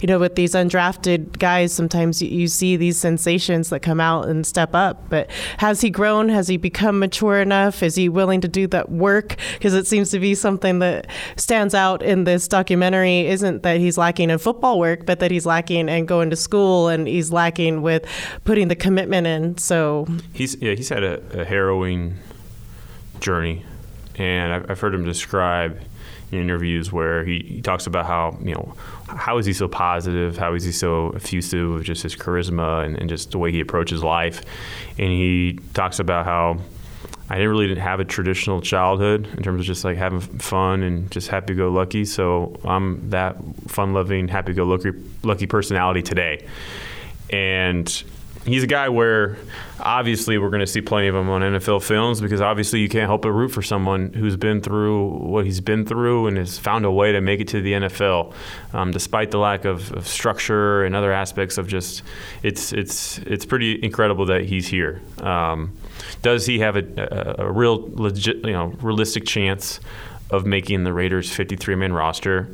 you 0.00 0.06
know, 0.06 0.18
with 0.18 0.34
these 0.34 0.52
undrafted 0.52 1.38
guys, 1.38 1.72
sometimes 1.72 2.22
you, 2.22 2.46
see 2.48 2.76
these 2.76 2.96
sensations 2.96 3.70
that 3.70 3.80
come 3.80 4.00
out 4.00 4.28
and 4.28 4.46
step 4.46 4.74
up. 4.74 5.08
But 5.08 5.30
has 5.58 5.80
he 5.80 5.90
grown? 5.90 6.28
Has 6.28 6.48
he 6.48 6.56
become 6.56 6.98
mature 6.98 7.40
enough? 7.40 7.82
Is 7.82 7.96
he 7.96 8.08
willing 8.08 8.40
to 8.40 8.48
do 8.48 8.66
that 8.68 8.90
work? 8.90 9.36
Because 9.54 9.74
it 9.74 9.86
seems 9.86 10.10
to 10.10 10.18
be 10.18 10.34
something 10.34 10.78
that 10.78 11.08
stands 11.36 11.74
out 11.74 12.02
in 12.02 12.24
this 12.24 12.48
documentary 12.48 13.26
isn't 13.26 13.62
that 13.62 13.78
he's 13.78 13.98
lacking 13.98 14.30
in 14.30 14.38
football 14.38 14.78
work, 14.78 15.06
but 15.06 15.20
that 15.20 15.30
he's 15.30 15.46
lacking 15.46 15.88
in 15.88 16.06
going 16.06 16.30
to 16.30 16.36
school 16.36 16.88
and 16.88 17.08
he's 17.08 17.32
lacking 17.32 17.82
with 17.82 18.04
putting 18.44 18.68
the 18.68 18.76
commitment 18.76 19.26
in. 19.26 19.58
So 19.58 20.06
he's 20.32 20.54
yeah 20.56 20.74
he's 20.74 20.88
had 20.88 21.02
a, 21.02 21.40
a 21.40 21.44
harrowing 21.44 22.18
journey, 23.20 23.64
and 24.16 24.52
I've, 24.52 24.70
I've 24.70 24.80
heard 24.80 24.94
him 24.94 25.04
describe 25.04 25.80
in 26.32 26.38
interviews 26.40 26.92
where 26.92 27.24
he, 27.24 27.40
he 27.40 27.62
talks 27.62 27.86
about 27.86 28.06
how 28.06 28.38
you 28.42 28.54
know 28.54 28.74
how 29.08 29.38
is 29.38 29.46
he 29.46 29.52
so 29.52 29.68
positive? 29.68 30.36
How 30.36 30.54
is 30.54 30.64
he 30.64 30.72
so 30.72 31.10
effusive 31.10 31.70
with 31.70 31.84
just 31.84 32.02
his 32.02 32.16
charisma 32.16 32.84
and, 32.84 32.96
and 32.98 33.08
just 33.08 33.30
the 33.30 33.38
way 33.38 33.52
he 33.52 33.60
approaches 33.60 34.02
life? 34.02 34.42
And 34.98 35.08
he 35.10 35.60
talks 35.74 35.98
about 35.98 36.24
how 36.24 36.58
I 37.28 37.36
didn't 37.36 37.50
really 37.50 37.66
didn't 37.66 37.82
have 37.82 38.00
a 38.00 38.04
traditional 38.04 38.60
childhood 38.60 39.26
in 39.36 39.42
terms 39.42 39.60
of 39.60 39.66
just 39.66 39.84
like 39.84 39.96
having 39.96 40.20
fun 40.20 40.82
and 40.82 41.10
just 41.10 41.28
happy 41.28 41.54
go 41.54 41.70
lucky. 41.70 42.04
So 42.04 42.58
I'm 42.64 43.10
that 43.10 43.36
fun 43.68 43.92
loving, 43.94 44.28
happy 44.28 44.52
go 44.52 44.64
lucky 44.64 44.92
lucky 45.22 45.46
personality 45.46 46.02
today. 46.02 46.46
And 47.30 48.04
he's 48.46 48.62
a 48.62 48.66
guy 48.66 48.88
where 48.88 49.36
obviously 49.80 50.38
we're 50.38 50.50
going 50.50 50.60
to 50.60 50.66
see 50.66 50.80
plenty 50.80 51.08
of 51.08 51.14
him 51.14 51.28
on 51.28 51.42
NFL 51.42 51.82
films 51.82 52.20
because 52.20 52.40
obviously 52.40 52.80
you 52.80 52.88
can't 52.88 53.06
help 53.06 53.22
but 53.22 53.32
root 53.32 53.48
for 53.48 53.62
someone 53.62 54.12
who's 54.12 54.36
been 54.36 54.60
through 54.60 55.08
what 55.08 55.44
he's 55.44 55.60
been 55.60 55.84
through 55.84 56.28
and 56.28 56.36
has 56.36 56.58
found 56.58 56.84
a 56.84 56.90
way 56.90 57.12
to 57.12 57.20
make 57.20 57.40
it 57.40 57.48
to 57.48 57.60
the 57.60 57.72
NFL, 57.72 58.32
um, 58.72 58.92
despite 58.92 59.30
the 59.30 59.38
lack 59.38 59.64
of, 59.64 59.92
of, 59.92 60.06
structure 60.06 60.84
and 60.84 60.94
other 60.94 61.12
aspects 61.12 61.58
of 61.58 61.66
just 61.66 62.02
it's 62.42 62.72
it's 62.72 63.18
it's 63.18 63.44
pretty 63.44 63.82
incredible 63.84 64.26
that 64.26 64.44
he's 64.44 64.68
here. 64.68 65.02
Um, 65.20 65.76
does 66.22 66.46
he 66.46 66.60
have 66.60 66.76
a, 66.76 67.38
a, 67.40 67.46
a 67.46 67.52
real 67.52 67.90
legit 67.92 68.36
you 68.38 68.52
know 68.52 68.66
realistic 68.80 69.26
chance 69.26 69.80
of 70.30 70.46
making 70.46 70.84
the 70.84 70.92
Raiders 70.92 71.32
53 71.32 71.74
man 71.74 71.92
roster? 71.92 72.48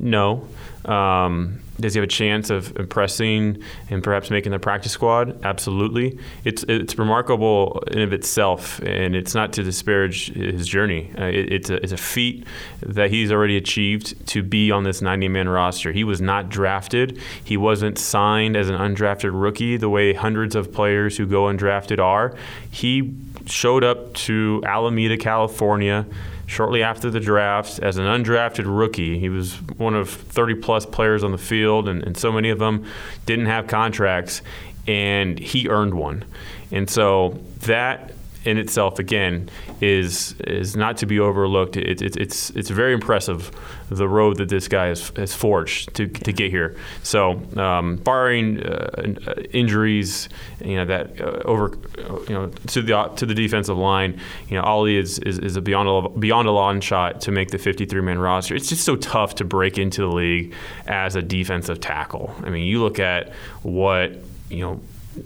No. 0.00 0.46
Um, 0.84 1.61
does 1.82 1.94
he 1.94 1.98
have 1.98 2.04
a 2.04 2.10
chance 2.10 2.50
of 2.50 2.74
impressing 2.76 3.62
and 3.90 4.02
perhaps 4.02 4.30
making 4.30 4.52
the 4.52 4.58
practice 4.58 4.92
squad? 4.92 5.44
Absolutely. 5.44 6.18
It's 6.44 6.64
it's 6.68 6.98
remarkable 6.98 7.82
in 7.90 8.00
of 8.00 8.12
itself, 8.12 8.80
and 8.80 9.14
it's 9.14 9.34
not 9.34 9.52
to 9.54 9.62
disparage 9.62 10.32
his 10.32 10.66
journey. 10.66 11.10
Uh, 11.18 11.24
it, 11.24 11.52
it's 11.52 11.70
a 11.70 11.82
it's 11.82 11.92
a 11.92 11.96
feat 11.96 12.46
that 12.80 13.10
he's 13.10 13.30
already 13.30 13.56
achieved 13.56 14.26
to 14.28 14.42
be 14.42 14.70
on 14.70 14.84
this 14.84 15.00
90-man 15.00 15.48
roster. 15.48 15.92
He 15.92 16.04
was 16.04 16.20
not 16.20 16.48
drafted. 16.48 17.18
He 17.44 17.56
wasn't 17.56 17.98
signed 17.98 18.56
as 18.56 18.68
an 18.68 18.76
undrafted 18.76 19.30
rookie 19.32 19.76
the 19.76 19.88
way 19.88 20.14
hundreds 20.14 20.54
of 20.54 20.72
players 20.72 21.16
who 21.16 21.26
go 21.26 21.44
undrafted 21.44 21.98
are. 21.98 22.34
He 22.70 23.14
showed 23.46 23.84
up 23.84 24.14
to 24.14 24.62
Alameda, 24.64 25.16
California 25.16 26.06
shortly 26.52 26.82
after 26.82 27.10
the 27.10 27.18
draft 27.18 27.78
as 27.78 27.96
an 27.96 28.04
undrafted 28.04 28.64
rookie. 28.66 29.18
He 29.18 29.30
was 29.30 29.54
one 29.78 29.94
of 29.94 30.10
30 30.10 30.56
plus 30.56 30.84
players 30.84 31.24
on 31.24 31.32
the 31.32 31.38
field, 31.38 31.88
and, 31.88 32.02
and 32.02 32.16
so 32.16 32.30
many 32.30 32.50
of 32.50 32.58
them 32.58 32.84
didn't 33.24 33.46
have 33.46 33.66
contracts, 33.66 34.42
and 34.86 35.38
he 35.38 35.68
earned 35.68 35.94
one. 35.94 36.24
And 36.70 36.88
so 36.90 37.40
that 37.60 38.12
in 38.44 38.58
itself, 38.58 38.98
again, 38.98 39.48
is 39.80 40.34
is 40.40 40.76
not 40.76 40.96
to 40.98 41.06
be 41.06 41.20
overlooked. 41.20 41.76
It, 41.76 42.02
it, 42.02 42.16
it's 42.16 42.50
it's 42.50 42.70
very 42.70 42.92
impressive 42.92 43.50
the 43.96 44.08
road 44.08 44.38
that 44.38 44.48
this 44.48 44.68
guy 44.68 44.86
has, 44.86 45.12
has 45.16 45.34
forged 45.34 45.94
to, 45.94 46.06
to 46.06 46.32
get 46.32 46.50
here. 46.50 46.76
So, 47.02 47.42
um, 47.56 47.96
barring 47.96 48.62
uh, 48.62 49.04
injuries, 49.52 50.28
you 50.64 50.76
know 50.76 50.84
that 50.86 51.20
uh, 51.20 51.42
over 51.44 51.76
you 52.28 52.34
know 52.34 52.48
to 52.48 52.82
the 52.82 53.10
to 53.16 53.26
the 53.26 53.34
defensive 53.34 53.76
line, 53.76 54.20
you 54.48 54.56
know 54.56 54.62
Ollie 54.64 54.96
is 54.96 55.18
is, 55.20 55.38
is 55.38 55.56
a 55.56 55.60
beyond 55.60 55.88
a, 55.88 56.08
beyond 56.18 56.48
a 56.48 56.52
long 56.52 56.80
shot 56.80 57.20
to 57.22 57.32
make 57.32 57.50
the 57.50 57.58
53 57.58 58.00
man 58.00 58.18
roster. 58.18 58.54
It's 58.54 58.68
just 58.68 58.84
so 58.84 58.96
tough 58.96 59.36
to 59.36 59.44
break 59.44 59.78
into 59.78 60.02
the 60.02 60.14
league 60.14 60.54
as 60.86 61.16
a 61.16 61.22
defensive 61.22 61.80
tackle. 61.80 62.34
I 62.42 62.50
mean, 62.50 62.66
you 62.66 62.82
look 62.82 62.98
at 62.98 63.32
what 63.62 64.16
you 64.48 64.60
know 64.60 64.80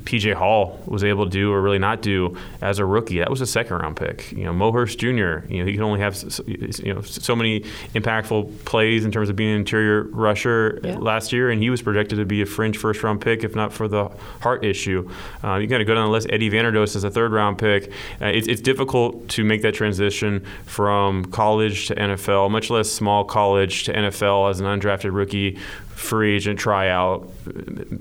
PJ 0.04 0.34
Hall 0.34 0.80
was 0.86 1.04
able 1.04 1.24
to 1.24 1.30
do 1.30 1.52
or 1.52 1.60
really 1.60 1.78
not 1.78 2.02
do 2.02 2.36
as 2.60 2.78
a 2.78 2.84
rookie. 2.84 3.18
That 3.18 3.30
was 3.30 3.40
a 3.40 3.46
second 3.46 3.76
round 3.76 3.96
pick. 3.96 4.32
You 4.32 4.44
know, 4.44 4.52
Mo 4.52 4.72
Hurst 4.72 4.98
Jr. 4.98 5.06
You 5.48 5.60
know, 5.60 5.64
he 5.64 5.74
can 5.74 5.82
only 5.82 6.00
have 6.00 6.16
you 6.46 6.94
know 6.94 7.02
so 7.02 7.36
many 7.36 7.60
impactful 7.94 8.64
plays 8.64 9.04
in 9.04 9.12
terms 9.12 9.28
of 9.28 9.36
being 9.36 9.50
an 9.50 9.60
interior 9.60 10.04
rusher 10.04 10.80
yeah. 10.82 10.98
last 10.98 11.32
year, 11.32 11.50
and 11.50 11.62
he 11.62 11.70
was 11.70 11.82
projected 11.82 12.18
to 12.18 12.24
be 12.24 12.42
a 12.42 12.46
fringe 12.46 12.76
first 12.76 13.02
round 13.02 13.20
pick 13.20 13.44
if 13.44 13.54
not 13.54 13.72
for 13.72 13.86
the 13.86 14.08
heart 14.40 14.64
issue. 14.64 15.08
Uh, 15.44 15.56
you 15.56 15.66
got 15.66 15.78
to 15.78 15.84
go 15.84 15.94
down 15.94 16.06
the 16.06 16.12
list. 16.12 16.26
Eddie 16.30 16.50
Vanderdoes 16.50 16.96
is 16.96 17.04
a 17.04 17.10
third 17.10 17.32
round 17.32 17.58
pick. 17.58 17.90
Uh, 18.20 18.26
it's, 18.26 18.48
it's 18.48 18.60
difficult 18.60 19.28
to 19.28 19.44
make 19.44 19.62
that 19.62 19.74
transition 19.74 20.44
from 20.64 21.24
college 21.26 21.86
to 21.86 21.94
NFL, 21.94 22.50
much 22.50 22.70
less 22.70 22.90
small 22.90 23.24
college 23.24 23.84
to 23.84 23.92
NFL 23.92 24.50
as 24.50 24.60
an 24.60 24.66
undrafted 24.66 25.14
rookie 25.14 25.58
free 25.96 26.36
agent 26.36 26.58
tryout 26.58 27.26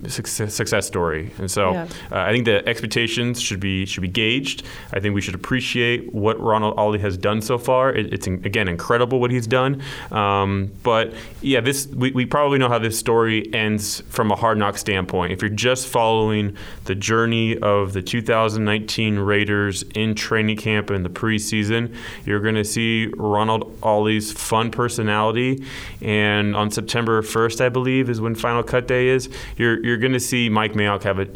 success, 0.07 0.85
story. 0.85 1.31
And 1.37 1.49
so 1.49 1.71
yeah. 1.71 1.87
uh, 2.11 2.19
I 2.19 2.31
think 2.33 2.43
the 2.43 2.67
expectations 2.67 3.41
should 3.41 3.61
be 3.61 3.85
should 3.85 4.01
be 4.01 4.09
gauged. 4.09 4.63
I 4.91 4.99
think 4.99 5.15
we 5.15 5.21
should 5.21 5.33
appreciate 5.33 6.13
what 6.13 6.39
Ronald 6.39 6.77
Ollie 6.77 6.99
has 6.99 7.17
done 7.17 7.41
so 7.41 7.57
far. 7.57 7.93
It, 7.93 8.13
it's 8.13 8.27
again 8.27 8.67
incredible 8.67 9.19
what 9.19 9.31
he's 9.31 9.47
done. 9.47 9.81
Um, 10.11 10.71
but 10.83 11.13
yeah, 11.41 11.61
this 11.61 11.87
we, 11.87 12.11
we 12.11 12.25
probably 12.25 12.59
know 12.59 12.67
how 12.67 12.79
this 12.79 12.99
story 12.99 13.51
ends 13.53 14.01
from 14.09 14.29
a 14.29 14.35
hard 14.35 14.57
knock 14.57 14.77
standpoint. 14.77 15.31
If 15.31 15.41
you're 15.41 15.49
just 15.49 15.87
following 15.87 16.57
the 16.83 16.95
journey 16.95 17.57
of 17.57 17.93
the 17.93 18.01
2019 18.01 19.19
Raiders 19.19 19.83
in 19.95 20.15
training 20.15 20.57
camp 20.57 20.89
and 20.89 21.05
the 21.05 21.09
preseason, 21.09 21.95
you're 22.25 22.41
going 22.41 22.55
to 22.55 22.65
see 22.65 23.09
Ronald 23.15 23.77
Ollie's 23.81 24.33
fun 24.33 24.69
personality. 24.69 25.63
And 26.01 26.55
on 26.57 26.71
September 26.71 27.21
1st, 27.21 27.61
I 27.61 27.69
believe 27.69 27.84
believe, 27.85 28.09
is 28.09 28.19
when 28.19 28.33
Final 28.33 28.63
Cut 28.63 28.87
Day 28.87 29.07
is. 29.09 29.29
You're 29.57 29.83
you're 29.85 29.97
going 29.97 30.13
to 30.13 30.19
see 30.19 30.49
Mike 30.49 30.73
Mayock 30.73 31.03
have 31.03 31.19
a, 31.19 31.27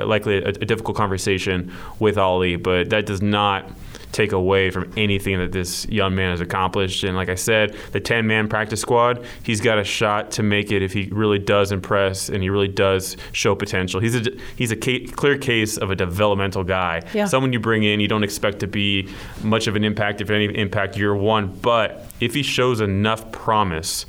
a, 0.00 0.04
a 0.04 0.06
likely 0.06 0.38
a, 0.38 0.48
a 0.48 0.52
difficult 0.52 0.96
conversation 0.96 1.72
with 1.98 2.16
Ollie, 2.16 2.56
but 2.56 2.90
that 2.90 3.04
does 3.04 3.20
not 3.20 3.68
take 4.12 4.32
away 4.32 4.70
from 4.70 4.90
anything 4.96 5.38
that 5.38 5.52
this 5.52 5.86
young 5.88 6.14
man 6.14 6.30
has 6.30 6.40
accomplished. 6.40 7.04
And 7.04 7.14
like 7.14 7.28
I 7.28 7.34
said, 7.34 7.76
the 7.92 8.00
10 8.00 8.26
man 8.26 8.48
practice 8.48 8.80
squad, 8.80 9.22
he's 9.42 9.60
got 9.60 9.78
a 9.78 9.84
shot 9.84 10.30
to 10.32 10.42
make 10.42 10.72
it 10.72 10.82
if 10.82 10.94
he 10.94 11.10
really 11.12 11.38
does 11.38 11.72
impress 11.72 12.30
and 12.30 12.42
he 12.42 12.48
really 12.48 12.68
does 12.68 13.18
show 13.32 13.54
potential. 13.54 14.00
He's 14.00 14.14
a, 14.14 14.30
he's 14.56 14.72
a 14.72 14.76
clear 14.76 15.36
case 15.36 15.76
of 15.76 15.90
a 15.90 15.94
developmental 15.94 16.64
guy. 16.64 17.02
Yeah. 17.12 17.26
Someone 17.26 17.52
you 17.52 17.60
bring 17.60 17.82
in, 17.82 18.00
you 18.00 18.08
don't 18.08 18.24
expect 18.24 18.60
to 18.60 18.66
be 18.66 19.08
much 19.42 19.66
of 19.66 19.76
an 19.76 19.84
impact, 19.84 20.22
if 20.22 20.30
any 20.30 20.46
impact, 20.56 20.96
year 20.96 21.14
one. 21.14 21.48
But 21.48 22.06
if 22.18 22.32
he 22.32 22.42
shows 22.42 22.80
enough 22.80 23.30
promise, 23.30 24.06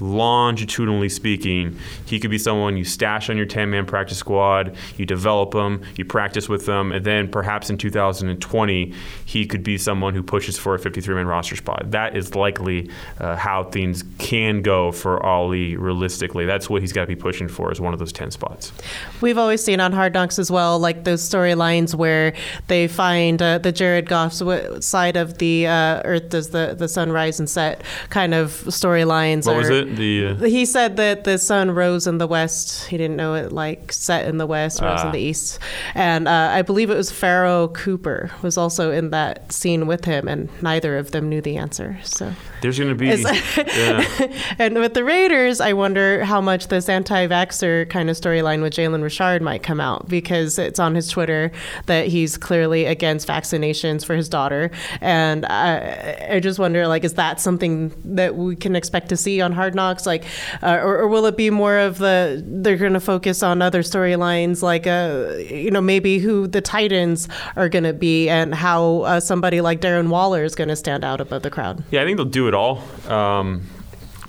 longitudinally 0.00 1.08
speaking, 1.08 1.78
he 2.04 2.18
could 2.18 2.30
be 2.30 2.38
someone 2.38 2.76
you 2.76 2.84
stash 2.84 3.30
on 3.30 3.36
your 3.36 3.46
10 3.46 3.70
man 3.70 3.86
practice 3.86 4.18
squad, 4.18 4.76
you 4.96 5.06
develop 5.06 5.54
him, 5.54 5.82
you 5.96 6.04
practice 6.04 6.48
with 6.48 6.66
them, 6.66 6.92
and 6.92 7.04
then 7.04 7.28
perhaps 7.28 7.70
in 7.70 7.78
2020, 7.78 8.94
he 9.24 9.46
could 9.46 9.62
be 9.62 9.78
someone 9.78 10.14
who 10.14 10.22
pushes 10.22 10.58
for 10.58 10.74
a 10.74 10.78
53 10.78 11.14
man 11.14 11.26
roster 11.26 11.56
spot. 11.56 11.90
That 11.90 12.16
is 12.16 12.34
likely 12.34 12.90
uh, 13.18 13.36
how 13.36 13.64
things 13.64 14.04
can 14.18 14.62
go 14.62 14.92
for 14.92 15.24
Ollie 15.24 15.76
realistically. 15.76 16.46
That's 16.46 16.68
what 16.68 16.82
he's 16.82 16.92
got 16.92 17.02
to 17.02 17.06
be 17.06 17.16
pushing 17.16 17.48
for 17.48 17.70
as 17.70 17.80
one 17.80 17.92
of 17.92 17.98
those 17.98 18.12
10 18.12 18.30
spots. 18.30 18.72
We've 19.20 19.38
always 19.38 19.64
seen 19.64 19.80
on 19.80 19.92
Hard 19.92 20.14
Knocks 20.14 20.38
as 20.38 20.50
well, 20.50 20.78
like 20.78 21.04
those 21.04 21.22
storylines 21.22 21.94
where 21.94 22.34
they 22.68 22.88
find 22.88 23.40
uh, 23.40 23.58
the 23.58 23.72
Jared 23.72 24.06
Goff's 24.06 24.86
side 24.86 25.16
of 25.16 25.38
the 25.38 25.66
uh, 25.66 26.02
earth 26.04 26.28
does 26.28 26.50
the, 26.50 26.74
the 26.78 26.88
sun 26.88 27.12
rise 27.12 27.38
and 27.38 27.48
set 27.48 27.82
kind 28.10 28.34
of 28.34 28.50
storylines. 28.66 29.46
What 29.46 29.56
was 29.56 29.70
it? 29.70 29.85
The 29.94 30.26
uh... 30.26 30.34
he 30.44 30.64
said 30.64 30.96
that 30.96 31.24
the 31.24 31.38
sun 31.38 31.70
rose 31.70 32.06
in 32.06 32.18
the 32.18 32.26
west. 32.26 32.86
He 32.86 32.96
didn't 32.96 33.16
know 33.16 33.34
it 33.34 33.52
like 33.52 33.92
set 33.92 34.26
in 34.26 34.38
the 34.38 34.46
west, 34.46 34.80
rose 34.80 35.02
in 35.02 35.12
the 35.12 35.18
ah. 35.18 35.30
east, 35.30 35.58
and 35.94 36.26
uh, 36.26 36.50
I 36.52 36.62
believe 36.62 36.90
it 36.90 36.96
was 36.96 37.12
Pharoh 37.12 37.68
Cooper 37.68 38.30
was 38.42 38.58
also 38.58 38.90
in 38.90 39.10
that 39.10 39.52
scene 39.52 39.86
with 39.86 40.04
him, 40.04 40.28
and 40.28 40.48
neither 40.62 40.98
of 40.98 41.10
them 41.12 41.28
knew 41.28 41.40
the 41.40 41.56
answer. 41.56 41.98
So 42.02 42.32
there's 42.60 42.78
going 42.78 42.90
to 42.90 42.94
be, 42.94 43.06
yeah. 43.76 44.32
and 44.58 44.78
with 44.78 44.94
the 44.94 45.04
Raiders, 45.04 45.60
I 45.60 45.72
wonder 45.72 46.24
how 46.24 46.40
much 46.40 46.68
this 46.68 46.88
anti-vaxxer 46.88 47.88
kind 47.90 48.10
of 48.10 48.16
storyline 48.16 48.62
with 48.62 48.72
Jalen 48.72 49.02
Richard 49.02 49.42
might 49.42 49.62
come 49.62 49.80
out 49.80 50.08
because 50.08 50.58
it's 50.58 50.78
on 50.78 50.94
his 50.94 51.08
Twitter 51.08 51.52
that 51.86 52.08
he's 52.08 52.36
clearly 52.36 52.86
against 52.86 53.28
vaccinations 53.28 54.04
for 54.04 54.16
his 54.16 54.28
daughter, 54.28 54.70
and 55.00 55.46
I, 55.46 56.28
I 56.32 56.40
just 56.40 56.58
wonder 56.58 56.88
like 56.88 57.04
is 57.04 57.14
that 57.14 57.40
something 57.40 57.92
that 58.04 58.34
we 58.34 58.56
can 58.56 58.74
expect 58.74 59.08
to 59.10 59.16
see 59.16 59.40
on 59.40 59.52
Hard 59.52 59.74
Knocks? 59.76 60.06
Like, 60.06 60.24
uh, 60.62 60.78
or, 60.82 60.98
or, 60.98 61.08
will 61.08 61.26
it 61.26 61.36
be 61.36 61.50
more 61.50 61.78
of 61.78 61.98
the 61.98 62.42
they're 62.44 62.76
going 62.76 62.94
to 62.94 63.00
focus 63.00 63.42
on 63.42 63.62
other 63.62 63.82
storylines, 63.82 64.62
like, 64.62 64.86
uh, 64.86 65.36
you 65.38 65.70
know, 65.70 65.80
maybe 65.80 66.18
who 66.18 66.48
the 66.48 66.60
Titans 66.60 67.28
are 67.54 67.68
going 67.68 67.84
to 67.84 67.92
be 67.92 68.28
and 68.28 68.54
how 68.54 69.02
uh, 69.02 69.20
somebody 69.20 69.60
like 69.60 69.80
Darren 69.80 70.08
Waller 70.08 70.42
is 70.42 70.54
going 70.54 70.68
to 70.68 70.76
stand 70.76 71.04
out 71.04 71.20
above 71.20 71.42
the 71.42 71.50
crowd? 71.50 71.84
Yeah, 71.92 72.02
I 72.02 72.04
think 72.04 72.16
they'll 72.16 72.26
do 72.26 72.48
it 72.48 72.54
all. 72.54 72.82
Um, 73.08 73.62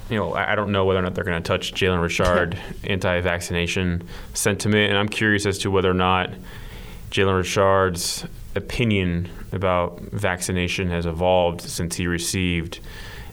you 0.10 0.18
know, 0.18 0.34
I 0.34 0.56
don't 0.56 0.72
know 0.72 0.86
whether 0.86 1.00
or 1.00 1.04
not 1.04 1.16
they're 1.16 1.24
going 1.24 1.42
to 1.42 1.48
touch 1.48 1.74
Jalen 1.74 2.02
Richard 2.02 2.58
anti-vaccination 2.84 4.08
sentiment, 4.34 4.90
and 4.90 4.98
I'm 4.98 5.10
curious 5.10 5.46
as 5.46 5.58
to 5.60 5.72
whether 5.72 5.90
or 5.90 5.96
not 5.96 6.30
Jalen 7.12 7.38
Richard's 7.38 8.26
opinion 8.56 9.30
about 9.52 10.02
vaccination 10.02 10.90
has 10.90 11.06
evolved 11.06 11.62
since 11.62 11.96
he 11.96 12.08
received 12.08 12.80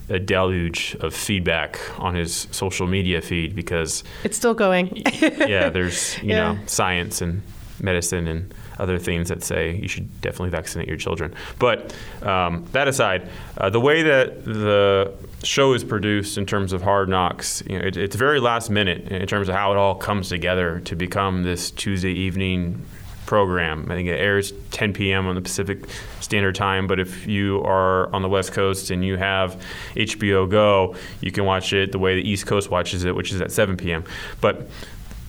a 0.09 0.19
deluge 0.19 0.97
of 1.01 1.15
feedback 1.15 1.81
on 1.99 2.15
his 2.15 2.47
social 2.51 2.87
media 2.87 3.21
feed 3.21 3.55
because 3.55 4.05
it's 4.23 4.37
still 4.37 4.55
going. 4.55 5.03
yeah, 5.23 5.69
there's 5.71 6.19
you 6.23 6.31
yeah. 6.31 6.53
know 6.55 6.59
science 6.67 7.21
and 7.21 7.43
medicine 7.81 8.27
and 8.29 8.55
other 8.79 8.99
things 8.99 9.29
that 9.29 9.43
say 9.43 9.77
you 9.77 9.89
should 9.89 10.21
definitely 10.21 10.51
vaccinate 10.51 10.89
your 10.89 10.97
children. 10.97 11.35
But 11.59 11.95
um, 12.23 12.67
that 12.73 12.89
aside, 12.89 13.29
uh, 13.59 13.71
the 13.71 13.81
way 13.81 14.03
that 14.03 14.45
the 14.45 15.13
show 15.43 15.73
is 15.75 15.85
produced 15.85 16.39
in 16.39 16.47
terms 16.47 16.73
of 16.73 16.83
Hard 16.83 17.09
Knocks, 17.09 17.63
you 17.69 17.79
know, 17.79 17.87
it, 17.87 17.97
it's 17.97 18.17
very 18.17 18.41
last 18.41 18.71
minute 18.71 19.09
in 19.09 19.27
terms 19.27 19.49
of 19.49 19.55
how 19.55 19.73
it 19.73 19.77
all 19.77 19.95
comes 19.95 20.29
together 20.29 20.81
to 20.81 20.97
become 20.97 21.43
this 21.43 21.71
Tuesday 21.71 22.13
evening 22.13 22.85
program. 23.27 23.91
I 23.91 23.95
think 23.95 24.09
it 24.09 24.19
airs 24.21 24.53
10 24.71 24.93
p.m. 24.93 25.27
on 25.27 25.35
the 25.35 25.41
Pacific 25.41 25.85
Standard 26.21 26.55
Time, 26.55 26.87
but 26.87 27.01
if 27.01 27.27
you 27.27 27.63
are 27.63 28.13
on 28.15 28.23
the 28.23 28.29
West 28.29 28.53
Coast 28.53 28.91
and 28.91 29.05
you 29.05 29.17
have 29.17 29.61
HBO 29.95 30.49
Go, 30.49 30.97
you 31.21 31.33
can 31.33 31.45
watch 31.45 31.73
it 31.73 31.93
the 31.93 31.99
way 31.99 32.15
the 32.15 32.29
East 32.29 32.47
Coast 32.47 32.71
watches 32.71 33.05
it, 33.05 33.15
which 33.15 33.33
is 33.33 33.41
at 33.41 33.53
7 33.53 33.77
p.m. 33.77 34.05
But 34.41 34.69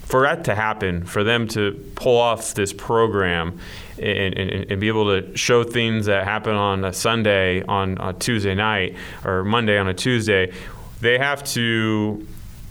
for 0.05 0.21
that 0.21 0.43
to 0.45 0.55
happen, 0.55 1.03
for 1.03 1.23
them 1.23 1.47
to 1.49 1.91
pull 1.95 2.17
off 2.17 2.53
this 2.53 2.71
program 2.71 3.59
and, 3.97 4.37
and, 4.37 4.71
and, 4.71 4.79
be 4.79 4.87
able 4.87 5.05
to 5.05 5.35
show 5.35 5.63
things 5.63 6.05
that 6.05 6.25
happen 6.25 6.53
on 6.53 6.85
a 6.85 6.93
Sunday 6.93 7.63
on 7.63 7.97
a 7.99 8.13
Tuesday 8.13 8.53
night 8.53 8.95
or 9.23 9.43
Monday 9.43 9.77
on 9.79 9.87
a 9.87 9.93
Tuesday, 9.93 10.53
they 11.01 11.17
have 11.17 11.43
to 11.43 12.27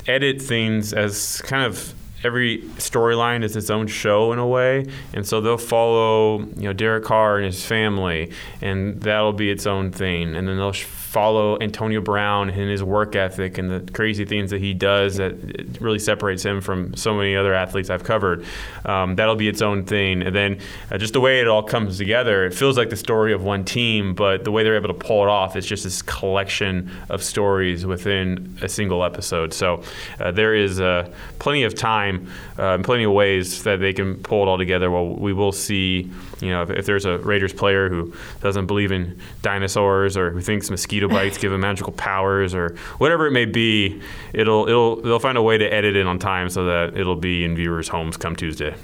edit 0.07 0.41
things 0.41 0.93
as 0.93 1.43
kind 1.43 1.65
of 1.65 1.95
every 2.25 2.59
storyline 2.79 3.45
is 3.45 3.57
its 3.57 3.71
own 3.71 3.87
show 3.87 4.33
in 4.33 4.39
a 4.39 4.47
way, 4.47 4.87
and 5.13 5.27
so 5.27 5.41
they'll 5.41 5.59
follow 5.59 6.41
you 6.41 6.63
know 6.63 6.73
Derek 6.73 7.05
Carr 7.05 7.37
and 7.37 7.47
his 7.47 7.65
family, 7.65 8.33
and 8.61 9.01
that'll 9.01 9.33
be 9.33 9.51
its 9.51 9.67
own 9.67 9.91
thing, 9.91 10.35
and 10.35 10.49
then 10.49 10.57
they'll 10.57 10.73
follow 11.15 11.57
Antonio 11.61 12.01
Brown 12.01 12.51
and 12.51 12.69
his 12.69 12.83
work 12.83 13.15
ethic 13.15 13.57
and 13.57 13.71
the 13.71 13.93
crazy 13.93 14.25
things 14.25 14.51
that 14.51 14.61
he 14.61 14.75
does 14.75 15.17
that 15.19 15.33
really 15.81 16.01
separates 16.01 16.43
him 16.43 16.61
from 16.61 16.93
so 16.97 17.15
many 17.15 17.37
other 17.37 17.55
athletes 17.55 17.89
I've 17.89 18.03
covered. 18.03 18.45
Um, 18.85 19.15
that'll 19.15 19.37
be 19.37 19.47
its 19.47 19.63
own 19.63 19.85
thing. 19.85 20.23
And 20.23 20.35
then 20.35 20.59
uh, 20.91 20.99
just 20.99 21.13
the 21.13 21.21
way 21.21 21.41
it 21.41 21.47
all 21.47 21.63
comes 21.63 21.99
together, 21.99 22.45
it 22.47 22.53
feels 22.53 22.77
like 22.77 22.91
the 22.91 22.97
story 22.97 23.33
of 23.33 23.45
one 23.45 23.65
team, 23.65 24.17
but 24.17 24.43
the 24.43 24.51
way 24.51 24.65
they're 24.65 24.75
able 24.75 24.89
to 24.89 24.95
pull 24.95 25.23
it 25.23 25.29
off, 25.29 25.55
it's 25.55 25.69
just 25.69 25.85
this 25.85 26.03
collection 26.03 26.91
of 27.09 27.23
stories 27.23 27.87
within 27.87 28.59
a 28.61 28.69
single 28.69 29.05
episode. 29.05 29.55
So 29.55 29.85
uh, 30.19 30.33
there 30.33 30.57
is 30.57 30.81
uh, 30.81 31.09
plenty 31.39 31.63
of 31.63 31.77
time 31.77 32.29
uh, 32.59 32.75
and 32.75 32.85
plenty 32.85 33.05
of 33.05 33.13
ways 33.13 33.63
that 33.63 33.79
they 33.79 33.93
can 33.93 34.17
pull 34.17 34.43
it 34.43 34.49
all 34.49 34.59
together. 34.59 34.91
Well, 34.91 35.15
we 35.15 35.33
will 35.33 35.53
see, 35.53 36.11
you 36.45 36.51
know, 36.51 36.63
if, 36.63 36.71
if 36.71 36.87
there's 36.87 37.05
a 37.05 37.19
Raiders 37.19 37.53
player 37.53 37.89
who 37.89 38.13
doesn't 38.41 38.67
believe 38.67 38.93
in 38.93 39.19
dinosaurs 39.43 40.17
or 40.17 40.31
who 40.31 40.41
thinks 40.41 40.71
mosquito 40.71 41.09
bites 41.09 41.39
give 41.39 41.53
him 41.53 41.61
magical 41.61 41.93
powers 41.93 42.55
or 42.55 42.77
whatever 42.99 43.27
it 43.27 43.31
may 43.31 43.45
be, 43.45 44.01
it'll 44.33 44.69
it'll 44.69 44.97
they'll 45.03 45.19
find 45.19 45.39
a 45.39 45.43
way 45.43 45.59
to 45.59 45.65
edit 45.73 45.97
it 45.97 46.07
on 46.07 46.19
time 46.19 46.49
so 46.51 46.67
that 46.67 46.97
it'll 46.97 47.17
be 47.17 47.45
in 47.45 47.57
viewers' 47.57 47.89
homes 47.89 48.17
come 48.17 48.37
Tuesday. 48.37 48.75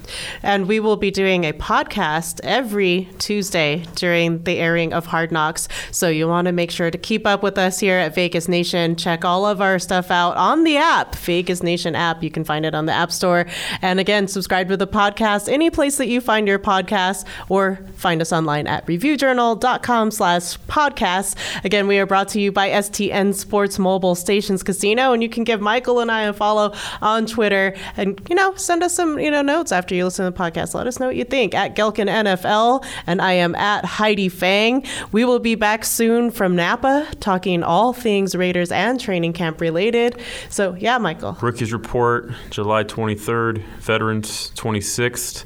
And 0.43 0.67
we 0.67 0.79
will 0.79 0.97
be 0.97 1.11
doing 1.11 1.45
a 1.45 1.53
podcast 1.53 2.39
every 2.43 3.07
Tuesday 3.19 3.85
during 3.95 4.43
the 4.43 4.57
airing 4.57 4.93
of 4.93 5.05
Hard 5.05 5.31
Knocks. 5.31 5.67
So 5.91 6.09
you 6.09 6.27
want 6.27 6.47
to 6.47 6.51
make 6.51 6.71
sure 6.71 6.89
to 6.89 6.97
keep 6.97 7.27
up 7.27 7.43
with 7.43 7.57
us 7.57 7.79
here 7.79 7.97
at 7.97 8.15
Vegas 8.15 8.47
Nation. 8.47 8.95
Check 8.95 9.23
all 9.23 9.45
of 9.45 9.61
our 9.61 9.79
stuff 9.79 10.09
out 10.11 10.35
on 10.37 10.63
the 10.63 10.77
app, 10.77 11.15
Vegas 11.15 11.61
Nation 11.61 11.95
app. 11.95 12.23
You 12.23 12.31
can 12.31 12.43
find 12.43 12.65
it 12.65 12.73
on 12.73 12.85
the 12.85 12.93
App 12.93 13.11
Store. 13.11 13.45
And 13.81 13.99
again, 13.99 14.27
subscribe 14.27 14.69
to 14.69 14.77
the 14.77 14.87
podcast 14.87 15.51
any 15.51 15.69
place 15.69 15.97
that 15.97 16.07
you 16.07 16.21
find 16.21 16.47
your 16.47 16.59
podcast 16.59 17.25
or 17.51 17.77
find 17.97 18.21
us 18.21 18.31
online 18.31 18.65
at 18.65 18.87
reviewjournal.com 18.87 20.09
slash 20.09 20.57
podcasts. 20.69 21.35
Again, 21.65 21.85
we 21.85 21.99
are 21.99 22.05
brought 22.05 22.29
to 22.29 22.39
you 22.39 22.49
by 22.49 22.69
STN 22.69 23.35
Sports 23.35 23.77
Mobile 23.77 24.15
Stations 24.15 24.63
Casino. 24.63 25.11
And 25.11 25.21
you 25.21 25.27
can 25.27 25.43
give 25.43 25.59
Michael 25.59 25.99
and 25.99 26.09
I 26.09 26.21
a 26.21 26.31
follow 26.31 26.73
on 27.01 27.25
Twitter 27.25 27.75
and, 27.97 28.25
you 28.29 28.37
know, 28.37 28.55
send 28.55 28.83
us 28.83 28.95
some, 28.95 29.19
you 29.19 29.29
know, 29.29 29.41
notes 29.41 29.73
after 29.73 29.93
you 29.93 30.05
listen 30.05 30.23
to 30.23 30.31
the 30.31 30.37
podcast. 30.37 30.73
Let 30.73 30.87
us 30.87 30.97
know 30.97 31.07
what 31.07 31.17
you 31.17 31.25
think 31.25 31.53
at 31.53 31.75
Gehlken 31.75 32.07
NFL. 32.07 32.85
And 33.05 33.21
I 33.21 33.33
am 33.33 33.53
at 33.55 33.83
Heidi 33.83 34.29
Fang. 34.29 34.85
We 35.11 35.25
will 35.25 35.39
be 35.39 35.55
back 35.55 35.83
soon 35.83 36.31
from 36.31 36.55
Napa 36.55 37.05
talking 37.19 37.63
all 37.63 37.91
things 37.91 38.33
Raiders 38.33 38.71
and 38.71 38.97
training 38.97 39.33
camp 39.33 39.59
related. 39.59 40.17
So, 40.47 40.75
yeah, 40.75 40.97
Michael. 40.99 41.37
Rookies 41.41 41.73
report 41.73 42.31
July 42.49 42.85
23rd, 42.85 43.61
Veterans 43.79 44.53
26th. 44.55 45.43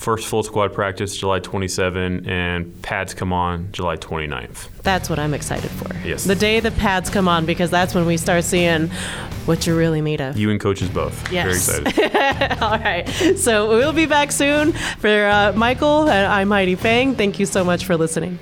First 0.00 0.28
full 0.28 0.42
squad 0.42 0.72
practice 0.72 1.14
July 1.14 1.40
27, 1.40 2.26
and 2.26 2.80
pads 2.80 3.12
come 3.12 3.34
on 3.34 3.70
July 3.70 3.98
29th. 3.98 4.70
That's 4.82 5.10
what 5.10 5.18
I'm 5.18 5.34
excited 5.34 5.70
for. 5.70 5.94
Yes. 6.02 6.24
The 6.24 6.34
day 6.34 6.58
the 6.58 6.70
pads 6.70 7.10
come 7.10 7.28
on, 7.28 7.44
because 7.44 7.68
that's 7.70 7.94
when 7.94 8.06
we 8.06 8.16
start 8.16 8.44
seeing 8.44 8.88
what 9.44 9.66
you're 9.66 9.76
really 9.76 10.00
made 10.00 10.22
of. 10.22 10.38
You 10.38 10.50
and 10.50 10.58
coaches 10.58 10.88
both. 10.88 11.30
Yes. 11.30 11.68
Very 11.68 11.84
excited. 11.84 12.58
All 12.62 12.78
right. 12.78 13.06
So 13.36 13.68
we'll 13.68 13.92
be 13.92 14.06
back 14.06 14.32
soon. 14.32 14.72
For 14.72 15.26
uh, 15.26 15.52
Michael, 15.54 16.08
and 16.08 16.26
I'm 16.32 16.50
Heidi 16.50 16.76
Fang. 16.76 17.14
Thank 17.14 17.38
you 17.38 17.44
so 17.44 17.62
much 17.62 17.84
for 17.84 17.98
listening. 17.98 18.38